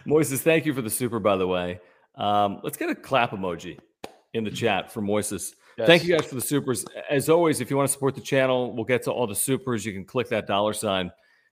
[0.06, 1.80] Moises, thank you for the super, by the way.
[2.16, 3.78] Um, let's get a clap emoji
[4.32, 5.54] in the chat for Moises.
[5.76, 6.84] Thank you guys for the supers.
[7.10, 9.84] As always, if you want to support the channel, we'll get to all the supers.
[9.84, 11.10] You can click that dollar sign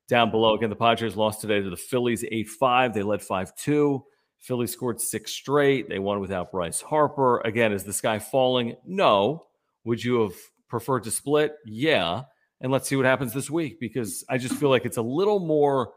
[0.09, 0.55] down below.
[0.55, 2.95] Again, the Padres lost today to the Phillies 8 5.
[2.95, 4.05] They led 5 2.
[4.39, 5.89] Phillies scored six straight.
[5.89, 7.41] They won without Bryce Harper.
[7.41, 8.77] Again, is the sky falling?
[8.85, 9.47] No.
[9.85, 10.35] Would you have
[10.73, 11.55] preferred to split?
[11.67, 12.23] Yeah.
[12.61, 15.39] And let's see what happens this week because I just feel like it's a little
[15.39, 15.93] more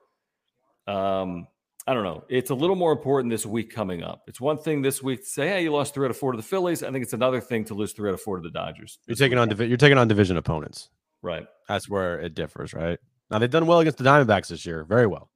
[0.86, 1.48] um,
[1.88, 2.24] I don't know.
[2.30, 4.24] It's a little more important this week coming up.
[4.28, 6.36] It's one thing this week to say, "Hey, you lost three out of four to
[6.38, 8.50] the Phillies." I think it's another thing to lose three out of four to the
[8.50, 9.00] Dodgers.
[9.08, 10.90] You're taking on divi- you're taking on division opponents.
[11.22, 11.46] right.
[11.68, 13.00] That's where it differs, right?
[13.32, 15.30] Now they've done well against the Diamondbacks this year, very well.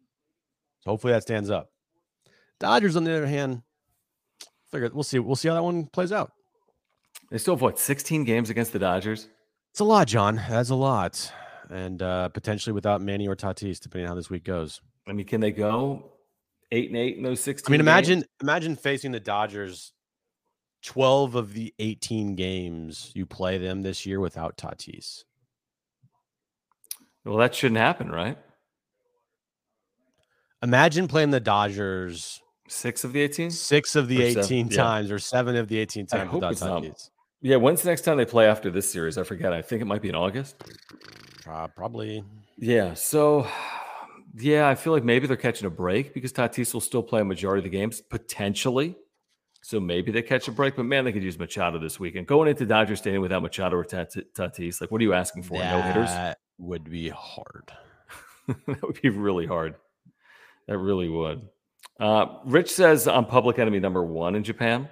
[0.82, 1.72] So hopefully that stands up.
[2.60, 3.62] Dodgers, on the other hand,
[4.72, 5.20] figure we'll see.
[5.20, 6.32] We'll see how that one plays out.
[7.32, 9.28] They still have what 16 games against the Dodgers.
[9.72, 10.42] It's a lot, John.
[10.50, 11.32] That's a lot,
[11.70, 14.82] and uh, potentially without Manny or Tatis, depending on how this week goes.
[15.08, 16.12] I mean, can they go
[16.72, 17.72] eight and eight in those 16?
[17.72, 17.88] I mean, games?
[17.88, 19.94] imagine imagine facing the Dodgers.
[20.82, 25.26] Twelve of the eighteen games you play them this year without Tatis.
[27.26, 28.38] Well, that shouldn't happen, right?
[30.64, 33.52] Imagine playing the Dodgers Six of the 18.
[33.52, 34.78] six of the Or seven, eighteen yeah.
[34.78, 37.10] times or seven of the eighteen I times hope without it's not.
[37.42, 37.58] Yeah.
[37.58, 39.18] When's the next time they play after this series?
[39.18, 39.54] I forget.
[39.54, 40.56] I think it might be in August.
[41.50, 42.24] Uh, probably.
[42.58, 42.94] Yeah.
[42.94, 43.48] So,
[44.36, 47.26] yeah, I feel like maybe they're catching a break because Tatis will still play a
[47.26, 48.96] majority of the games potentially.
[49.62, 52.28] So maybe they catch a break, but man, they could use Machado this weekend.
[52.28, 55.56] Going into Dodger Stadium without Machado or Tat- Tatis, like, what are you asking for?
[55.56, 56.10] No hitters?
[56.10, 57.72] That would be hard.
[58.48, 59.76] that would be really hard.
[60.68, 61.48] That really would.
[62.00, 64.88] Uh, Rich says I'm public enemy number one in Japan.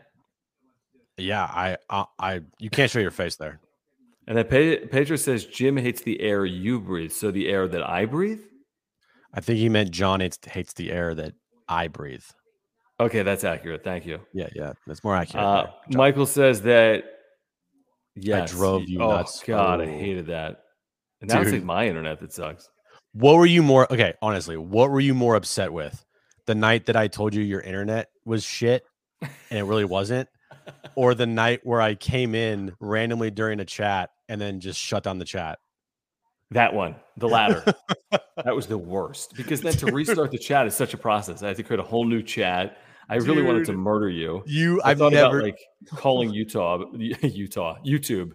[1.18, 3.60] Yeah, I, I, I you can't show your face there.
[4.28, 7.12] And then Pe- Pedro says Jim hates the air you breathe.
[7.12, 8.42] So the air that I breathe?
[9.34, 11.34] I think he meant John hates, hates the air that
[11.68, 12.24] I breathe.
[13.00, 13.84] Okay, that's accurate.
[13.84, 14.20] Thank you.
[14.34, 15.46] Yeah, yeah, that's more accurate.
[15.46, 15.68] Uh.
[15.90, 17.04] Michael says that.
[18.16, 19.44] Yes, drove y- you oh, nuts.
[19.46, 19.88] God, I Oh.
[19.88, 20.62] hated that.
[21.22, 22.70] And now it's like my internet that sucks.
[23.14, 24.14] what were you more okay?
[24.22, 26.04] Honestly, what were you more upset with?
[26.48, 28.84] The night that I told you your internet was shit,
[29.22, 30.30] and it really wasn't,
[30.96, 35.04] or the night where I came in randomly during a chat and then just shut
[35.04, 35.60] down the chat.
[36.52, 37.64] That one, the latter.
[38.44, 41.44] that was the worst because then to restart the chat is such a process.
[41.44, 42.78] I had to create a whole new chat.
[43.10, 44.44] I really wanted to murder you.
[44.46, 45.40] You, I I've thought never.
[45.40, 45.60] about like
[45.96, 48.32] calling Utah, Utah, YouTube,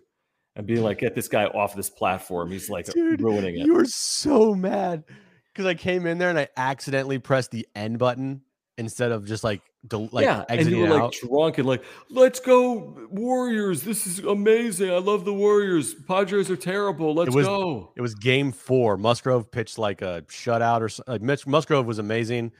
[0.56, 2.50] and being like, "Get this guy off this platform.
[2.50, 5.04] He's like Dude, ruining it." You were so mad
[5.52, 8.40] because I came in there and I accidentally pressed the end button
[8.78, 12.40] instead of just like del- like yeah, and you were like drunk and like, "Let's
[12.40, 13.82] go Warriors!
[13.82, 14.90] This is amazing.
[14.90, 15.94] I love the Warriors.
[15.94, 17.14] Padres are terrible.
[17.14, 18.96] Let's was- go." It was game four.
[18.96, 22.52] Musgrove pitched like a shutout or like Mitch Musgrove was amazing,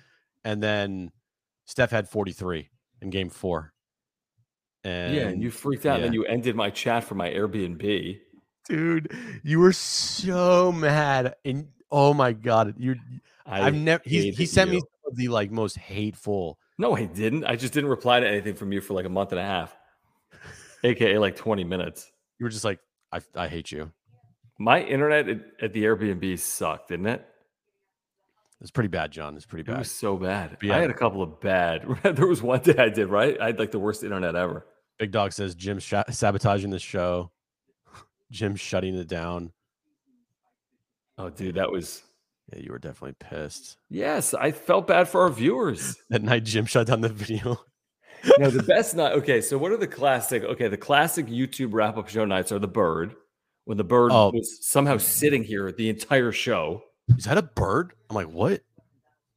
[0.45, 1.11] and then
[1.67, 2.69] Steph had 43
[3.01, 3.73] in game four.
[4.85, 5.97] And yeah, and you freaked out.
[5.97, 8.19] And then you ended my chat for my Airbnb.
[8.69, 9.13] dude,
[9.45, 12.97] you were so mad, and oh my god, you
[13.47, 14.81] I I've never he he sent me you.
[14.81, 16.59] some of the like most hateful.
[16.79, 17.45] No, I didn't.
[17.45, 19.77] I just didn't reply to anything from you for like a month and a half,
[20.85, 22.11] aka like 20 minutes.
[22.39, 22.81] You were just like,
[23.13, 23.93] I I hate you.
[24.59, 27.27] My internet at, at the Airbnb sucked, didn't it?
[28.61, 29.37] It's pretty bad, John.
[29.37, 29.75] It's pretty bad.
[29.75, 30.57] It was so bad.
[30.63, 30.77] Yeah.
[30.77, 31.85] I had a couple of bad.
[32.05, 33.37] there was one day I did right.
[33.41, 34.65] I had like the worst internet ever.
[34.99, 37.33] Big Dog says Jim sha- sabotaging the show.
[38.31, 39.53] Jim shutting it down.
[41.19, 42.03] Oh, dude, that was.
[42.53, 43.77] Yeah, you were definitely pissed.
[43.91, 45.97] Yes, I felt bad for our viewers.
[46.11, 47.61] That night, Jim shut down the video.
[48.39, 49.13] no, the best night.
[49.13, 50.43] Okay, so what are the classic?
[50.45, 53.15] Okay, the classic YouTube wrap up show nights are the bird.
[53.65, 54.31] When the bird Oh.
[54.35, 56.83] was somehow sitting here the entire show.
[57.17, 57.93] Is that a bird?
[58.11, 58.63] I'm like, what?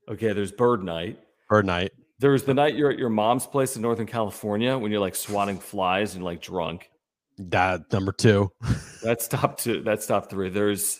[0.09, 1.19] Okay, there's bird night.
[1.49, 1.91] Bird night.
[2.19, 5.59] There's the night you're at your mom's place in Northern California when you're like swatting
[5.59, 6.89] flies and like drunk.
[7.37, 8.49] That number two.
[9.03, 9.81] That's top two.
[9.83, 10.49] That's top three.
[10.49, 10.99] There's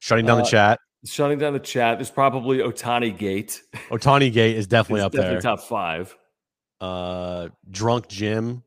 [0.00, 0.80] Shutting down Uh, the chat.
[1.04, 1.98] shutting down the chat.
[1.98, 3.62] There's probably Ohtani Gate.
[3.90, 5.40] Ohtani Gate is definitely up definitely there.
[5.42, 6.16] top five.
[6.80, 8.62] Uh, drunk Jim,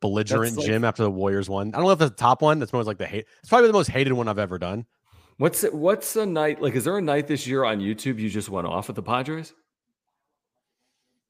[0.00, 1.68] belligerent like- Jim after the Warriors one.
[1.74, 2.58] I don't know if that's the top one.
[2.58, 3.26] That's more like the hate.
[3.40, 4.84] It's probably the most hated one I've ever done.
[5.38, 6.74] What's it, what's a night like?
[6.74, 9.54] Is there a night this year on YouTube you just went off at the Padres?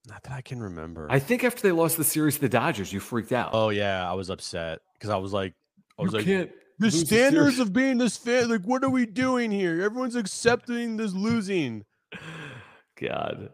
[0.09, 1.07] Not that I can remember.
[1.11, 3.51] I think after they lost the series to the Dodgers, you freaked out.
[3.53, 5.55] oh yeah, I was upset because I was like,
[5.99, 6.51] I was you like, can't.
[6.81, 8.49] The standards of being this fan.
[8.49, 9.83] Like, what are we doing here?
[9.83, 11.85] Everyone's accepting this losing.
[13.01, 13.51] God,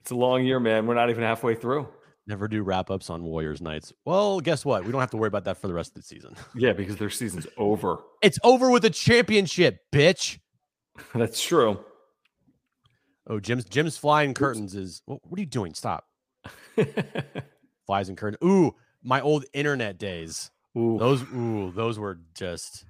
[0.00, 0.86] it's a long year, man.
[0.86, 1.88] We're not even halfway through.
[2.26, 3.92] Never do wrap ups on Warriors nights.
[4.04, 4.84] Well, guess what?
[4.84, 6.36] We don't have to worry about that for the rest of the season.
[6.54, 7.98] Yeah, because their season's over.
[8.22, 10.38] It's over with a championship, bitch.
[11.14, 11.80] That's true.
[13.26, 15.02] Oh, Jim's Jim's flying curtains is.
[15.06, 15.74] What, what are you doing?
[15.74, 16.04] Stop.
[17.86, 18.42] Flies and curtains.
[18.44, 20.50] Ooh, my old internet days.
[20.78, 22.84] Ooh, those, ooh, those were just.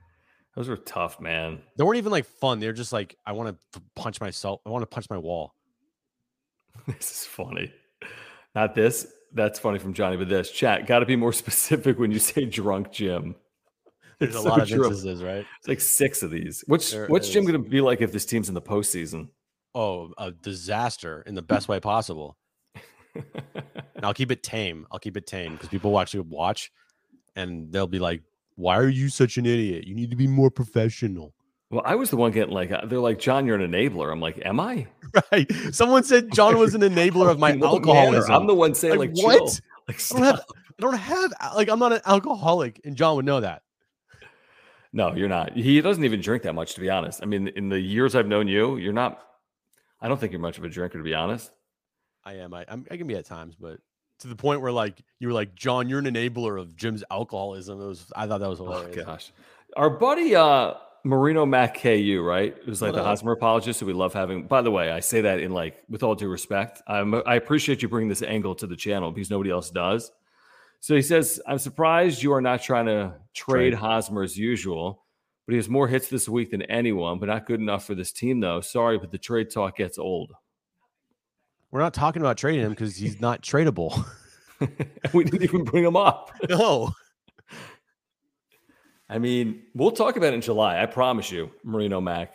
[0.55, 1.61] those were tough, man.
[1.77, 2.61] They weren't even like fun.
[2.61, 4.61] They're just like I want to punch myself.
[4.67, 5.55] I want to punch my wall.
[6.87, 7.73] This is funny.
[8.55, 9.07] Not this.
[9.33, 12.45] That's funny from Johnny, but this chat got to be more specific when you say
[12.47, 13.35] drunk Jim.
[14.19, 14.85] There's It's a lot of true.
[14.87, 15.47] instances, right?
[15.59, 16.63] It's like six of these.
[16.67, 19.29] What's There what's Jim going to be like if this team's in the postseason?
[19.75, 22.37] oh, a disaster in the best way possible.
[23.95, 24.87] And I'll keep it tame.
[24.91, 26.73] I'll keep it tame because people will actually watch
[27.37, 28.23] and they'll be like,
[28.57, 29.87] Why are you such an idiot?
[29.87, 31.35] You need to be more professional.
[31.71, 34.13] well, I was the one getting like, uh, they're like, John, you're an enabler.
[34.13, 34.87] I'm like, am I?
[35.33, 35.51] Right.
[35.73, 37.67] Someone said John was an enabler of my manner?
[37.67, 38.33] alcoholism.
[38.33, 39.39] I'm the one saying Like, like, what?
[39.53, 39.61] chill.
[39.89, 40.45] Like, I don't have.
[40.79, 43.63] I don't have like I'm not an alcoholic, and John would know that.
[44.93, 45.57] No, you're not.
[45.57, 47.21] He doesn't even drink that much, to be honest.
[47.23, 49.21] I mean, in the years I've known you, you're not.
[50.01, 51.51] I don't think you're much of a drinker, to be honest.
[52.25, 52.55] I am.
[52.55, 53.79] I, I'm, I can be at times, but
[54.21, 57.81] to the point where like you were like, John, you're an enabler of Jim's alcoholism.
[57.81, 58.11] It was.
[58.15, 59.33] I thought that was Oh gosh,
[59.77, 62.55] our buddy uh, Marino Mac KU, right?
[62.65, 63.05] Who's like What the?
[63.05, 64.47] Hosmer apologist who we love having.
[64.47, 66.83] By the way, I say that in like with all due respect.
[66.87, 70.11] I'm, I appreciate you bringing this angle to the channel because nobody else does.
[70.81, 73.75] So he says, "I'm surprised you are not trying to trade Trade.
[73.75, 75.05] Hosmer as usual."
[75.47, 78.13] But he has more hits this week than anyone, but not good enough for this
[78.13, 78.61] team, though.
[78.61, 80.33] Sorry, but the trade talk gets old.
[81.71, 84.05] We're not talking about trading him because he's not tradable.
[85.13, 86.33] we didn't even bring him up.
[86.49, 86.93] no.
[89.09, 90.81] I mean, we'll talk about it in July.
[90.81, 92.35] I promise you, Marino Mac.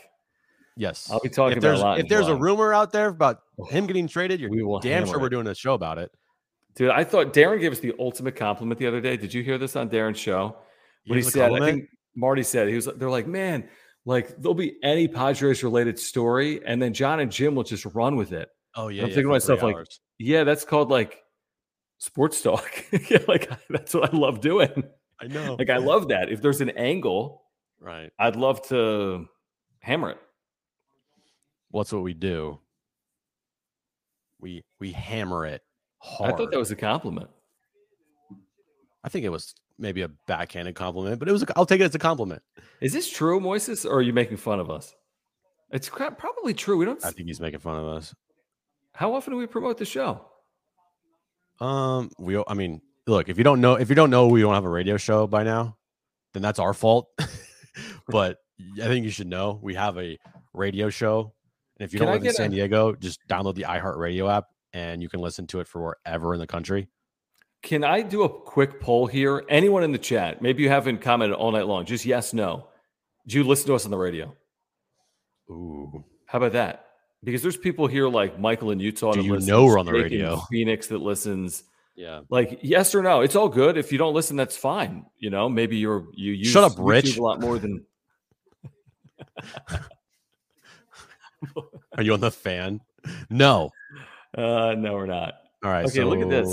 [0.78, 1.10] Yes.
[1.10, 3.08] I'll be talking if about it there's a lot if there's a rumor out there
[3.08, 5.98] about oh, him getting traded, you're We will damn sure we're doing a show about
[5.98, 6.12] it.
[6.76, 9.16] Dude, I thought Darren gave us the ultimate compliment the other day.
[9.16, 10.58] Did you hear this on Darren's show?
[11.08, 13.70] What he a said, I think Marty said, he was they're like, man,
[14.04, 18.18] like there'll be any Padres related story, and then John and Jim will just run
[18.18, 18.50] with it.
[18.76, 19.04] Oh yeah.
[19.04, 20.00] I'm yeah, thinking to myself, like, hours.
[20.20, 21.22] Yeah, that's called like
[21.98, 22.70] sports talk.
[23.10, 24.84] yeah, like that's what I love doing.
[25.20, 25.56] I know.
[25.58, 26.32] Like I love that.
[26.32, 27.44] If there's an angle,
[27.80, 28.12] right.
[28.20, 29.28] I'd love to
[29.80, 30.18] hammer it.
[31.72, 32.60] What's what we do?
[34.40, 35.62] We we hammer it
[36.00, 36.34] hard.
[36.34, 37.30] I thought that was a compliment.
[39.04, 41.44] I think it was maybe a backhanded compliment, but it was.
[41.44, 42.42] A, I'll take it as a compliment.
[42.82, 44.94] Is this true, Moises, or are you making fun of us?
[45.72, 46.78] It's probably true.
[46.78, 47.04] We don't.
[47.04, 48.14] I think he's making fun of us.
[48.96, 50.26] How often do we promote the show?
[51.60, 52.42] Um, we.
[52.48, 54.70] I mean, look, if you don't know, if you don't know, we don't have a
[54.70, 55.78] radio show by now,
[56.34, 57.08] then that's our fault.
[58.08, 58.38] but
[58.82, 60.18] I think you should know we have a
[60.54, 61.34] radio show,
[61.80, 64.32] and if you Can don't I live in San a- Diego, just download the iHeartRadio
[64.32, 66.88] app, and you can listen to it for wherever in the country.
[67.62, 69.44] Can I do a quick poll here?
[69.50, 72.68] Anyone in the chat, maybe you haven't commented all night long, just yes, no.
[73.28, 74.36] Do you listen to us on the radio?
[75.50, 76.86] Ooh, How about that?
[77.24, 79.12] Because there's people here like Michael in Utah.
[79.14, 80.38] Do that you listens, know we're on the Jake radio?
[80.52, 81.64] Phoenix that listens.
[81.96, 82.22] yeah.
[82.30, 83.78] Like yes or no, it's all good.
[83.78, 85.06] If you don't listen, that's fine.
[85.18, 87.18] You know, maybe you're you use Shut up, YouTube Rich.
[87.18, 87.84] a lot more than
[91.98, 92.82] Are you on the fan?
[93.30, 93.70] No.
[94.38, 95.34] uh no, we're not.
[95.64, 95.86] All right.
[95.86, 96.48] Okay, look at this.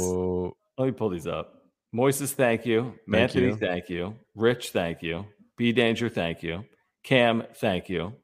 [0.78, 1.64] Let me pull these up.
[1.94, 2.94] Moises, thank you.
[3.10, 3.56] Thank Anthony, you.
[3.56, 4.14] thank you.
[4.34, 5.26] Rich, thank you.
[5.58, 6.64] B Danger, thank you.
[7.04, 8.14] Cam, thank you.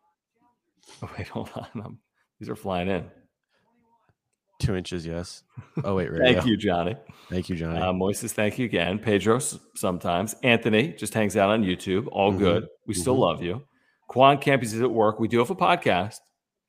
[1.02, 1.66] Oh, wait, hold on.
[1.84, 1.98] Um,
[2.38, 3.10] these are flying in.
[4.60, 5.44] Two inches, yes.
[5.84, 6.32] Oh wait, radio.
[6.32, 6.96] Thank you, Johnny.
[7.30, 7.78] Thank you, Johnny.
[7.80, 8.98] Uh, Moises, thank you again.
[8.98, 9.38] Pedro,
[9.76, 10.34] sometimes.
[10.42, 12.08] Anthony just hangs out on YouTube.
[12.10, 12.38] All Mhm.
[12.38, 12.68] good.
[12.86, 13.20] We still Mhm.
[13.20, 13.62] love you.
[14.08, 15.20] Quan Campus is at work.
[15.20, 16.16] We do have a podcast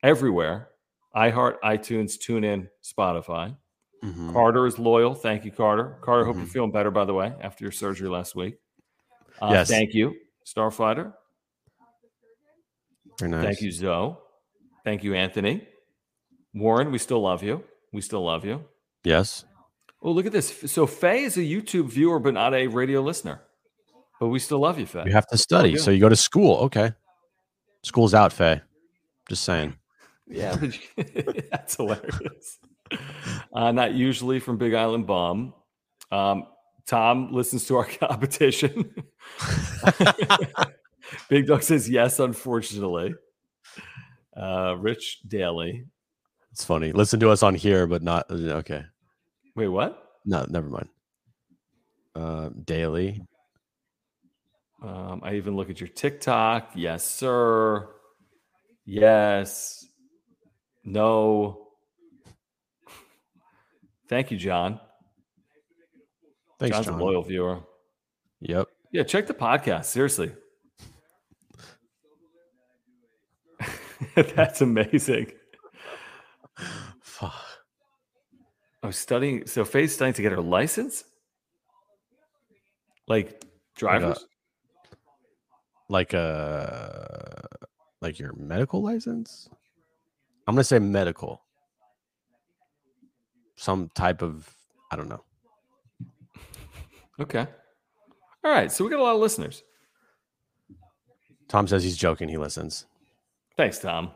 [0.04, 0.70] everywhere
[1.16, 3.58] iHeart, iTunes, TuneIn, Spotify.
[4.04, 4.34] Mhm.
[4.34, 5.16] Carter is loyal.
[5.16, 5.98] Thank you, Carter.
[6.04, 6.50] Carter, hope you're Mhm.
[6.52, 8.58] feeling better, by the way, after your surgery last week.
[9.42, 9.68] Uh, Yes.
[9.68, 10.14] Thank you,
[10.46, 11.14] Starfighter.
[13.20, 13.46] Very nice.
[13.46, 14.16] Thank you, Zoe.
[14.84, 15.68] Thank you, Anthony.
[16.54, 17.64] Warren, we still love you.
[17.94, 18.64] We still love you.
[19.04, 19.46] Yes.
[20.02, 20.72] Oh, look at this.
[20.72, 23.42] So Faye is a YouTube viewer, but not a radio listener.
[24.20, 25.04] But we still love you, Faye.
[25.06, 26.58] You have to study, so you go to school.
[26.58, 26.92] Okay.
[27.84, 28.62] School's out, Faye.
[29.28, 29.76] Just saying.
[30.32, 30.56] Yeah,
[31.52, 32.60] that's hilarious.
[33.52, 35.56] Uh, not usually from Big Island Bomb.
[36.12, 36.46] Um,
[36.86, 38.94] Tom listens to our competition.
[41.30, 43.16] Big Dog says yes, unfortunately.
[44.40, 45.86] Uh, Rich Daly.
[46.52, 46.92] It's funny.
[46.92, 48.84] Listen to us on here, but not okay.
[49.56, 50.04] Wait, what?
[50.26, 50.90] No, never mind.
[52.16, 53.22] Uh, daily.
[54.82, 56.72] Um, I even look at your TikTok.
[56.76, 57.90] Yes, sir.
[58.86, 59.86] Yes.
[60.84, 61.68] No.
[64.08, 64.80] Thank you, John.
[66.60, 67.00] Thanks, John's John.
[67.00, 67.60] a loyal viewer.
[68.42, 68.68] Yep.
[68.92, 69.86] Yeah, check the podcast.
[69.86, 70.32] Seriously.
[74.36, 75.32] That's amazing.
[77.02, 77.34] Fuck.
[78.82, 79.46] I was studying.
[79.46, 81.04] So Faye's studying to get her license?
[83.08, 83.44] Like
[83.76, 84.26] drivers?
[85.90, 87.42] Like uh
[88.02, 89.50] like your medical license?
[90.48, 91.42] I'm gonna say medical.
[93.56, 94.50] Some type of
[94.92, 95.24] I don't know.
[97.20, 97.46] Okay.
[98.44, 98.72] All right.
[98.72, 99.64] So we got a lot of listeners.
[101.50, 102.30] Tom says he's joking.
[102.30, 102.86] He listens.
[103.60, 104.12] Thanks, Tom.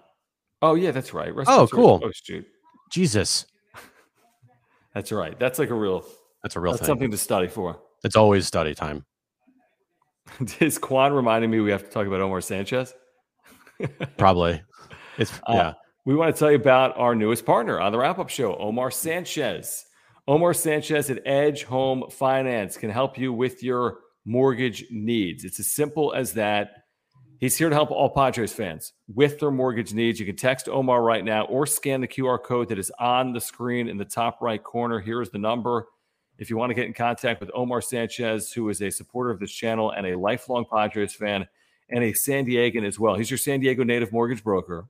[0.62, 1.36] Oh yeah, that's right.
[1.36, 2.00] Rest Oh, cool.
[2.02, 2.46] Oh shoot,
[2.90, 3.46] Jesus,
[4.96, 5.38] that's right.
[5.38, 6.06] That's like a real.
[6.42, 6.88] that's a real that's thing.
[6.88, 7.78] something to study for.
[8.06, 9.04] It's always study time.
[10.62, 12.94] Is Quan reminding me we have to talk about Omar Sanchez?
[14.18, 14.62] Probably.
[15.18, 15.74] It's Uh, yeah.
[16.06, 18.92] We want to tell you about our newest partner on the wrap up show, Omar
[18.92, 19.84] Sanchez.
[20.26, 25.44] Omar Sanchez at Edge Home Finance can help you with your mortgage needs.
[25.44, 26.83] It's as simple as that.
[27.44, 30.18] He's here to help all Padres fans with their mortgage needs.
[30.18, 33.42] You can text Omar right now or scan the QR code that is on the
[33.42, 35.02] screen in the top right corner.
[35.02, 35.88] Here is the number.
[36.38, 39.42] If you want to get in contact with Omar Sanchez, who is a supporter of
[39.42, 41.46] this channel and a lifelong Padres fan
[41.90, 44.86] and a San Diegan as well, he's your San Diego native mortgage broker.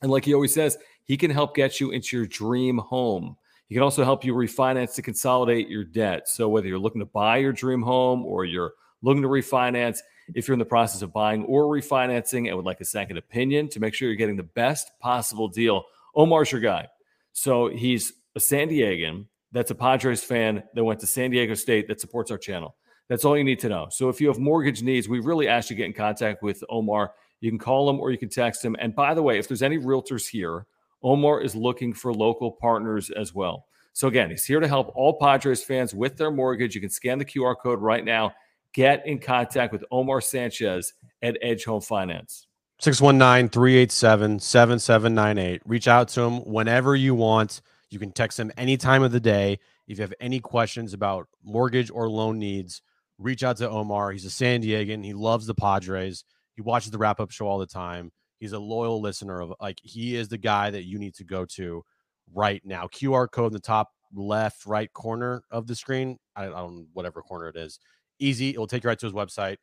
[0.00, 3.36] And like he always says, he can help get you into your dream home.
[3.66, 6.28] He can also help you refinance to consolidate your debt.
[6.28, 9.98] So whether you're looking to buy your dream home or you're looking to refinance,
[10.34, 13.68] if you're in the process of buying or refinancing and would like a second opinion
[13.68, 16.88] to make sure you're getting the best possible deal, Omar's your guy.
[17.32, 21.88] So he's a San Diegan that's a Padres fan that went to San Diego State
[21.88, 22.76] that supports our channel.
[23.08, 23.88] That's all you need to know.
[23.90, 26.62] So if you have mortgage needs, we really ask you to get in contact with
[26.68, 27.12] Omar.
[27.40, 28.76] You can call him or you can text him.
[28.78, 30.66] And by the way, if there's any realtors here,
[31.02, 33.66] Omar is looking for local partners as well.
[33.92, 36.74] So again, he's here to help all Padres fans with their mortgage.
[36.74, 38.32] You can scan the QR code right now.
[38.72, 40.92] Get in contact with Omar Sanchez
[41.22, 42.46] at Edge Home Finance.
[42.80, 45.60] 619-387-7798.
[45.66, 47.60] Reach out to him whenever you want.
[47.90, 49.58] You can text him any time of the day.
[49.86, 52.82] If you have any questions about mortgage or loan needs,
[53.18, 54.12] reach out to Omar.
[54.12, 55.04] He's a San Diegan.
[55.04, 56.24] He loves the Padres.
[56.54, 58.12] He watches the wrap-up show all the time.
[58.38, 61.44] He's a loyal listener of like he is the guy that you need to go
[61.56, 61.84] to
[62.32, 62.86] right now.
[62.86, 66.16] QR code in the top left right corner of the screen.
[66.34, 67.78] I, I don't whatever corner it is.
[68.20, 68.50] Easy.
[68.50, 69.56] It will take you right to his website.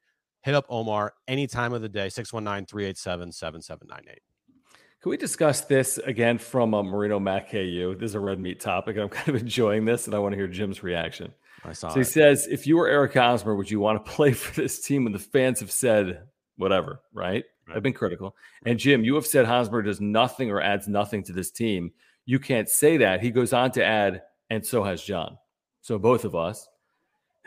[0.43, 4.17] Hit up Omar any time of the day, 619-387-7798.
[5.01, 7.95] Can we discuss this again from uh, Marino Mac KU?
[7.99, 10.33] This is a red meat topic, and I'm kind of enjoying this, and I want
[10.33, 11.33] to hear Jim's reaction.
[11.63, 12.05] I saw So he it.
[12.05, 15.05] says, if you were Eric Hosmer, would you want to play for this team?
[15.05, 16.23] And the fans have said
[16.57, 17.43] whatever, right?
[17.67, 17.77] Right.
[17.77, 18.35] I've been critical.
[18.65, 21.91] And Jim, you have said Hosmer does nothing or adds nothing to this team.
[22.25, 23.21] You can't say that.
[23.21, 25.37] He goes on to add, and so has John.
[25.81, 26.67] So both of us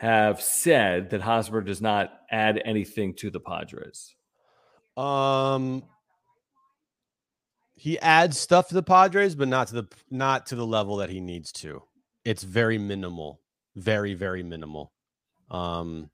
[0.01, 4.15] have said that Hosmer does not add anything to the Padres.
[4.97, 5.83] Um,
[7.75, 11.11] he adds stuff to the Padres, but not to the not to the level that
[11.11, 11.83] he needs to.
[12.25, 13.41] It's very minimal,
[13.75, 14.91] very very minimal.
[15.51, 16.09] Um,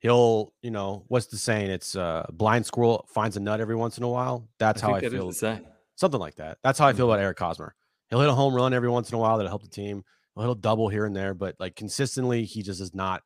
[0.00, 1.70] he'll you know what's the saying?
[1.70, 4.46] It's uh, blind squirrel finds a nut every once in a while.
[4.58, 5.32] That's I how I that feel.
[5.96, 6.58] Something like that.
[6.62, 7.14] That's how I feel Mhm.
[7.14, 7.74] about Eric Hosmer.
[8.10, 10.04] He'll hit a home run every once in a while that'll help the team.
[10.36, 13.22] He'll a double here and there, but like consistently, he just does not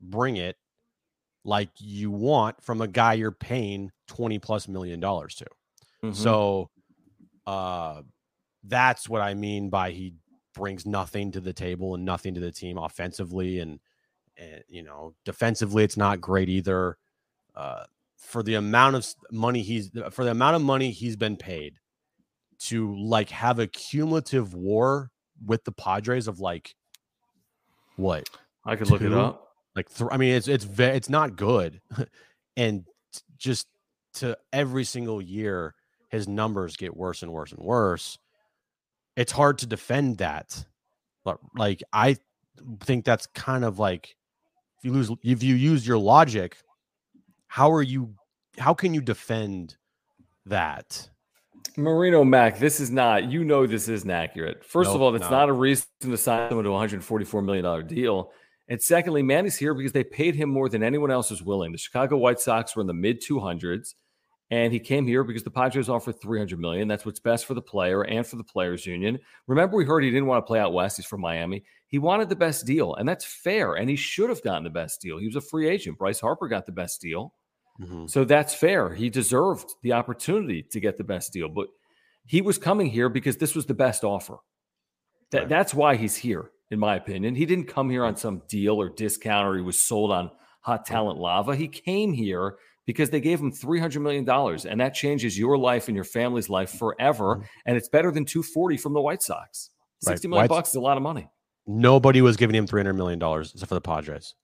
[0.00, 0.56] bring it
[1.44, 5.46] like you want from a guy you're paying 20 plus million dollars to.
[6.04, 6.14] Mhm.
[6.16, 6.70] So
[7.46, 8.02] uh
[8.64, 10.14] that's what I mean by he
[10.54, 13.80] brings nothing to the table and nothing to the team offensively and,
[14.36, 16.98] and you know, defensively it's not great either.
[17.54, 17.84] Uh
[18.18, 21.76] for the amount of money he's for the amount of money he's been paid
[22.60, 25.11] to like have a cumulative war
[25.44, 26.74] with the Padres of like
[27.96, 28.28] what
[28.64, 29.48] I could look it up.
[29.74, 31.80] like th- I mean, it's it's ve- it's not good,
[32.56, 32.84] and
[33.38, 33.66] just
[34.14, 35.74] to every single year,
[36.10, 38.18] his numbers get worse and worse and worse.
[39.16, 40.64] It's hard to defend that,
[41.24, 42.16] but like I
[42.80, 44.16] think that's kind of like
[44.78, 46.56] if you lose if you use your logic,
[47.48, 48.14] how are you?
[48.58, 49.76] How can you defend
[50.46, 51.08] that?
[51.76, 54.64] Marino Mac, this is not, you know, this isn't accurate.
[54.64, 55.30] First of all, that's no.
[55.30, 58.32] not a reason to sign someone to a $144 million deal.
[58.68, 61.72] And secondly, Manny's here because they paid him more than anyone else was willing.
[61.72, 63.94] The Chicago White Sox were in the mid 200s,
[64.50, 66.88] and he came here because the Padres offered 300 million.
[66.88, 69.18] That's what's best for the player and for the players union.
[69.46, 70.96] Remember, we heard he didn't want to play out west.
[70.96, 71.64] He's from Miami.
[71.86, 73.74] He wanted the best deal, and that's fair.
[73.74, 75.18] And he should have gotten the best deal.
[75.18, 75.98] He was a free agent.
[75.98, 77.34] Bryce Harper got the best deal.
[77.82, 78.10] Mhm.
[78.10, 78.94] So that's fair.
[78.94, 81.68] He deserved the opportunity to get the best deal, but
[82.24, 84.38] he was coming here because this was the best offer.
[85.30, 85.48] That, Right.
[85.48, 87.34] That's why he's here, in my opinion.
[87.34, 90.30] He didn't come here on some deal or discount or he was sold on
[90.60, 91.56] hot talent lava.
[91.56, 92.56] He came here
[92.86, 94.28] because they gave him $300 million,
[94.68, 97.36] and that changes your life and your family's life forever.
[97.36, 97.44] Mhm.
[97.66, 99.70] And it's better than 240 from the White Sox.
[100.04, 100.12] Right.
[100.12, 101.28] 60 million White- bucks is a lot of money.
[101.66, 104.34] Nobody was giving him three hundred million dollars except for the Padres.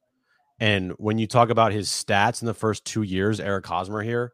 [0.60, 4.32] And when you talk about his stats in the first two years, Eric Hosmer here,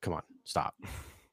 [0.00, 0.74] come on, stop.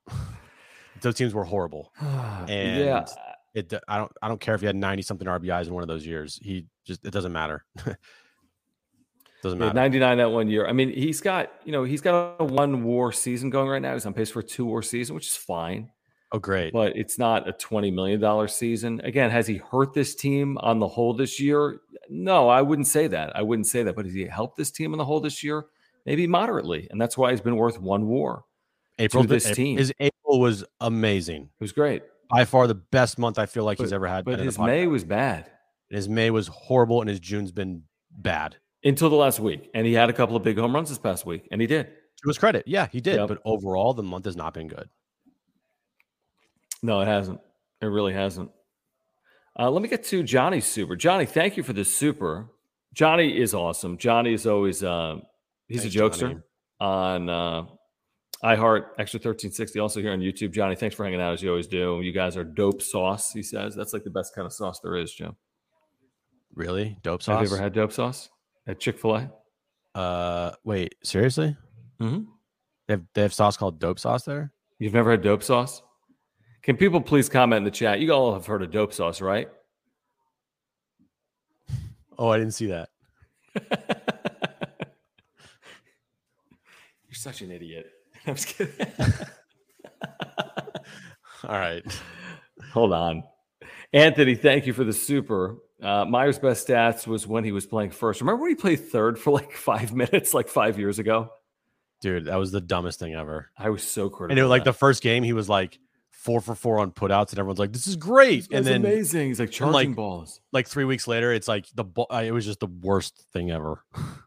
[1.01, 1.93] Those teams were horrible.
[2.01, 3.05] And yeah.
[3.53, 5.87] It, I don't, I don't care if he had ninety something RBIs in one of
[5.87, 6.37] those years.
[6.43, 7.63] He just, it doesn't matter.
[9.43, 9.75] Doesn't Yeah, matter.
[9.75, 10.67] 99 that one year.
[10.67, 13.93] I mean, he's got, you know, he's got a one war season going right now.
[13.93, 15.91] He's on pace for a two war season, which is fine,
[16.31, 16.73] oh, great.
[16.73, 18.99] but it's not a $20 million season.
[19.03, 21.79] Again, has he hurt this team on the whole this year?
[22.10, 23.36] No, I wouldn't say that.
[23.36, 23.95] I wouldn't say that.
[23.95, 25.66] But has he helped this team on the whole this year?
[26.06, 26.88] Maybe moderately.
[26.91, 28.45] And that's why he's been worth one war.
[28.99, 29.78] April, to this April- team.
[29.78, 31.43] His April was amazing.
[31.43, 32.03] It was great.
[32.30, 34.26] By far the best month I feel like he's ever had.
[34.26, 34.58] But his.
[34.58, 35.49] May was bad
[35.89, 38.58] his May was horrible, and his June's been bad.
[38.84, 39.70] until the last week.
[39.74, 41.86] And he had a couple of big home runs this past week, and he did.
[41.88, 43.16] To his credit, yeah, he did.
[43.16, 43.28] Yep.
[43.28, 44.89] But overall, the month has not been good.
[46.82, 47.39] No, it hasn't.
[47.82, 48.51] It really hasn't.
[49.58, 50.95] Uh, let me get to Johnny's super.
[50.95, 52.47] Johnny, thank you for this super.
[52.93, 53.97] Johnny is awesome.
[53.97, 55.18] Johnny is always uh,
[55.68, 56.39] he's Thanks, a jokester Johnny.
[56.80, 57.66] on uh,
[58.43, 59.80] iHeart Extra thirteen sixty.
[59.80, 60.51] Also here on YouTube.
[60.53, 62.01] Johnny, thanks for hanging out as you always do.
[62.01, 63.32] You guys are dope sauce.
[63.32, 65.36] He says that's like the best kind of sauce there is, Jim.
[66.53, 67.39] Really, dope sauce.
[67.39, 68.30] Have you ever had dope sauce
[68.68, 69.32] at Chick Fil A?
[69.97, 71.56] Uh, wait, seriously?
[72.01, 72.26] Mhm.
[72.88, 74.51] They have they have sauce called dope sauce there.
[74.80, 75.82] You've never had dope sauce?
[76.66, 77.99] Can people please comment in the chat?
[77.99, 79.47] You all have heard of dope sauce, right?
[82.18, 82.89] Oh, I didn't see that.
[87.07, 87.91] You're such an idiot.
[88.28, 88.74] I'm just kidding.
[91.47, 91.84] All right.
[92.72, 93.24] Hold on.
[93.93, 95.57] Anthony, thank you for the super.
[95.84, 98.22] Uh, Myers' best stats was when he was playing first.
[98.22, 101.30] Remember when he played third for like five minutes, like five years ago?
[102.01, 103.51] Dude, that was the dumbest thing ever.
[103.55, 104.32] I was so critical.
[104.32, 105.78] And it was like of the first game, he was like
[106.26, 108.82] four for four on putouts, and everyone's like, "This is great." This And guy's then
[108.82, 109.28] amazing.
[109.28, 110.41] He's like charging like, balls.
[110.51, 112.07] like three weeks later, it's like the ball.
[112.09, 113.84] It was just the worst thing ever.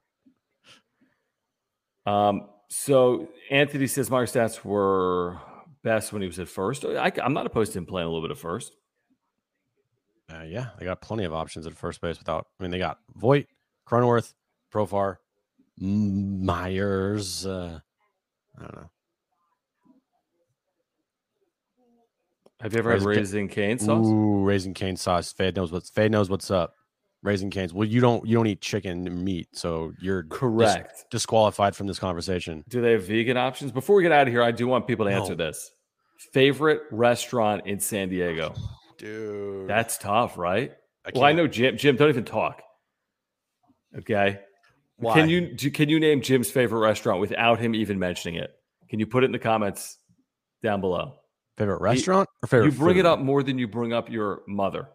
[2.06, 5.38] Um, so Anthony says Myers' stats were
[5.82, 6.86] best when he was at first.
[6.86, 8.72] I, am not opposed to him playing a little bit at first.
[10.32, 12.46] Uh, yeah, they got plenty of options at first base without.
[12.58, 13.44] I mean, they got Voit,
[13.86, 14.32] Cronenworth,
[14.72, 15.16] Profar,
[15.78, 17.44] Myers.
[17.44, 17.80] Uh,
[18.56, 18.90] I don't know.
[22.60, 24.06] Have you ever had raisin Ca- cane sauce?
[24.06, 25.32] Ooh, raising cane sauce.
[25.32, 26.74] Fade knows what's Fade knows what's up.
[27.22, 27.74] Raisin canes.
[27.74, 31.04] Well, you don't you don't eat chicken and meat, so you're dis- Correct.
[31.10, 32.64] disqualified from this conversation.
[32.68, 33.72] Do they have vegan options?
[33.72, 35.70] Before we get out of here, I do want people to answer this.
[36.32, 38.54] Favorite restaurant in San Diego?
[38.98, 40.72] Dude, That's tough, right?
[41.04, 41.76] I well, I know Jim.
[41.76, 42.62] Jim, don't even talk.
[43.96, 44.40] Okay.
[44.96, 45.14] Why?
[45.14, 48.50] Can you do, can you name Jim's favorite restaurant without him even mentioning it?
[48.88, 49.98] Can you put it in the comments
[50.62, 51.14] down below?
[51.58, 52.72] Favorite restaurant or favorite?
[52.72, 54.88] You bring it up more than you bring up your mother.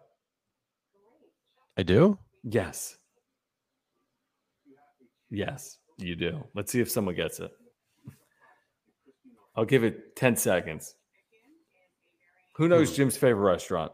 [1.76, 2.18] I do.
[2.42, 2.96] Yes.
[5.30, 6.44] Yes, you do.
[6.54, 7.50] Let's see if someone gets it.
[9.56, 10.94] I'll give it 10 seconds.
[12.56, 12.96] Who knows Hmm.
[12.96, 13.92] Jim's favorite restaurant?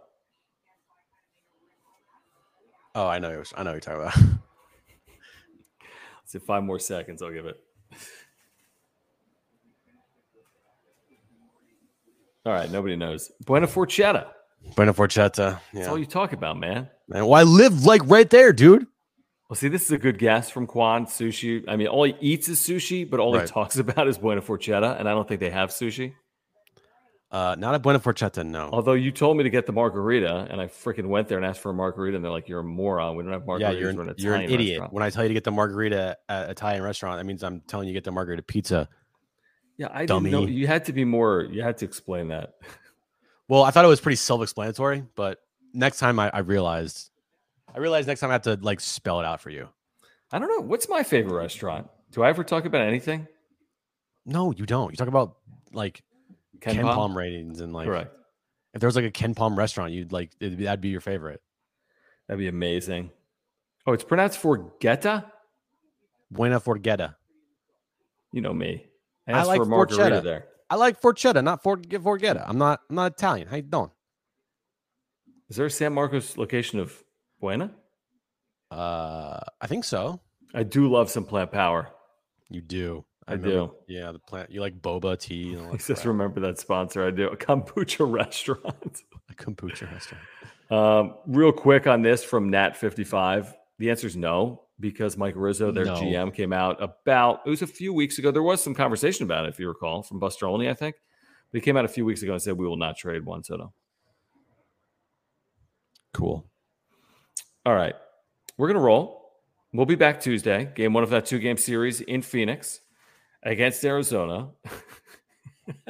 [2.95, 3.43] Oh, I know.
[3.57, 4.17] I know what you're talking about.
[6.23, 7.23] Let's see, five more seconds.
[7.23, 7.57] I'll give it.
[12.47, 13.31] All right, nobody knows.
[13.45, 14.29] Buena Forchetta.
[14.77, 15.61] Buena Forchetta.
[15.73, 16.89] That's all you talk about, man.
[17.09, 18.87] Man, well, I live like right there, dude.
[19.49, 21.07] Well, see, this is a good guess from Quan.
[21.07, 21.65] Sushi.
[21.67, 23.43] I mean, all he eats is sushi, but all Right.
[23.49, 26.15] he talks about is Buena Forchetta, and I don't think they have sushi.
[27.33, 28.71] Uh, not a Buena Forchetta, no.
[28.73, 31.61] Although you told me to get the margarita, and I freaking went there and asked
[31.61, 33.15] for a margarita, and they're like, "You're a moron.
[33.17, 33.61] We don't have margaritas.
[33.61, 34.81] yeah, you're an, an you're an idiot.
[34.81, 37.45] restaurant." When I tell you to get the margarita at an Italian restaurant, that means
[37.45, 38.89] I'm telling you to get the margarita pizza.
[39.81, 40.45] Yeah, I didn't know.
[40.45, 41.49] You had to be more.
[41.51, 42.57] You had to explain that.
[43.49, 45.39] Well, I thought it was pretty self-explanatory, but
[45.73, 47.09] next time I, I realized,
[47.75, 49.71] I realized next time I have to like spell it out for you.
[50.33, 50.61] I don't know.
[50.61, 51.89] What's my favorite restaurant?
[52.13, 53.27] Do I ever talk about anything?
[54.27, 54.91] No, you don't.
[54.91, 55.39] You talk about
[55.73, 56.03] like
[56.61, 56.95] Ken, Ken, Palm?
[56.95, 58.15] Palm ratings and like Correct.
[58.75, 61.41] if there was like a KenPom restaurant, you'd like it'd be, that'd be your favorite.
[62.29, 63.13] That'd be amazing.
[63.87, 65.25] Oh, it's pronounced Forgetta.
[66.31, 67.15] Buena Forchetta.
[68.31, 68.85] You know me.
[69.29, 70.23] I I like for margarita Forchetta.
[70.23, 70.47] there.
[70.71, 72.45] I like Forchetta, not for Forchetta.
[72.49, 72.81] I'm not.
[72.89, 73.49] I'm not Italian.
[73.49, 73.91] How you doing?
[75.49, 77.03] Is there a San Marcos location of
[77.41, 77.73] Buena?
[78.71, 80.21] Uh, I think so.
[80.55, 81.89] I do love some plant power.
[82.49, 83.05] You do.
[83.27, 83.75] I remember- do.
[83.89, 84.51] Yeah, the plant.
[84.51, 86.07] You like boba tea and all He that says, crap.
[86.07, 87.29] remember that sponsor I do.
[87.29, 89.03] A kombucha restaurant.
[89.29, 90.25] a kombucha restaurant.
[90.71, 93.53] Um, real quick on this from Nat55.
[93.79, 95.95] The answer is no, because Mike Rizzo, their No.
[95.95, 98.31] GM, came out about, it was a few weeks ago.
[98.31, 100.97] There was some conversation about it, if you recall, from Buster Olney, I think.
[101.53, 103.73] He came out a few weeks ago and said, we will not trade Juan Soto.
[106.15, 106.49] Cool.
[107.67, 107.95] All right.
[108.57, 109.33] We're going to roll.
[109.73, 112.81] We'll be back Tuesday, game one of that two game series in Phoenix
[113.45, 114.49] against Arizona.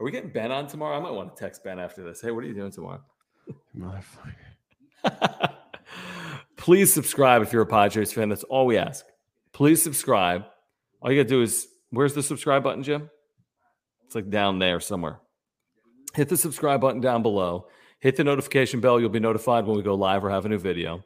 [0.00, 0.96] Are we getting Ben on tomorrow?
[0.96, 2.20] I might want to text Ben after this.
[2.20, 3.02] Hey, what are you doing tomorrow?
[3.76, 4.34] Motherfucker.
[6.68, 8.28] Please subscribe if you're a Padres fan.
[8.28, 9.06] That's all we ask.
[9.54, 10.44] Please subscribe.
[11.00, 13.08] All you got to do is where's the subscribe button, Jim?
[14.04, 15.18] It's like down there somewhere.
[16.14, 17.68] Hit the subscribe button down below.
[18.00, 19.00] Hit the notification bell.
[19.00, 21.02] You'll be notified when we go live or have a new video.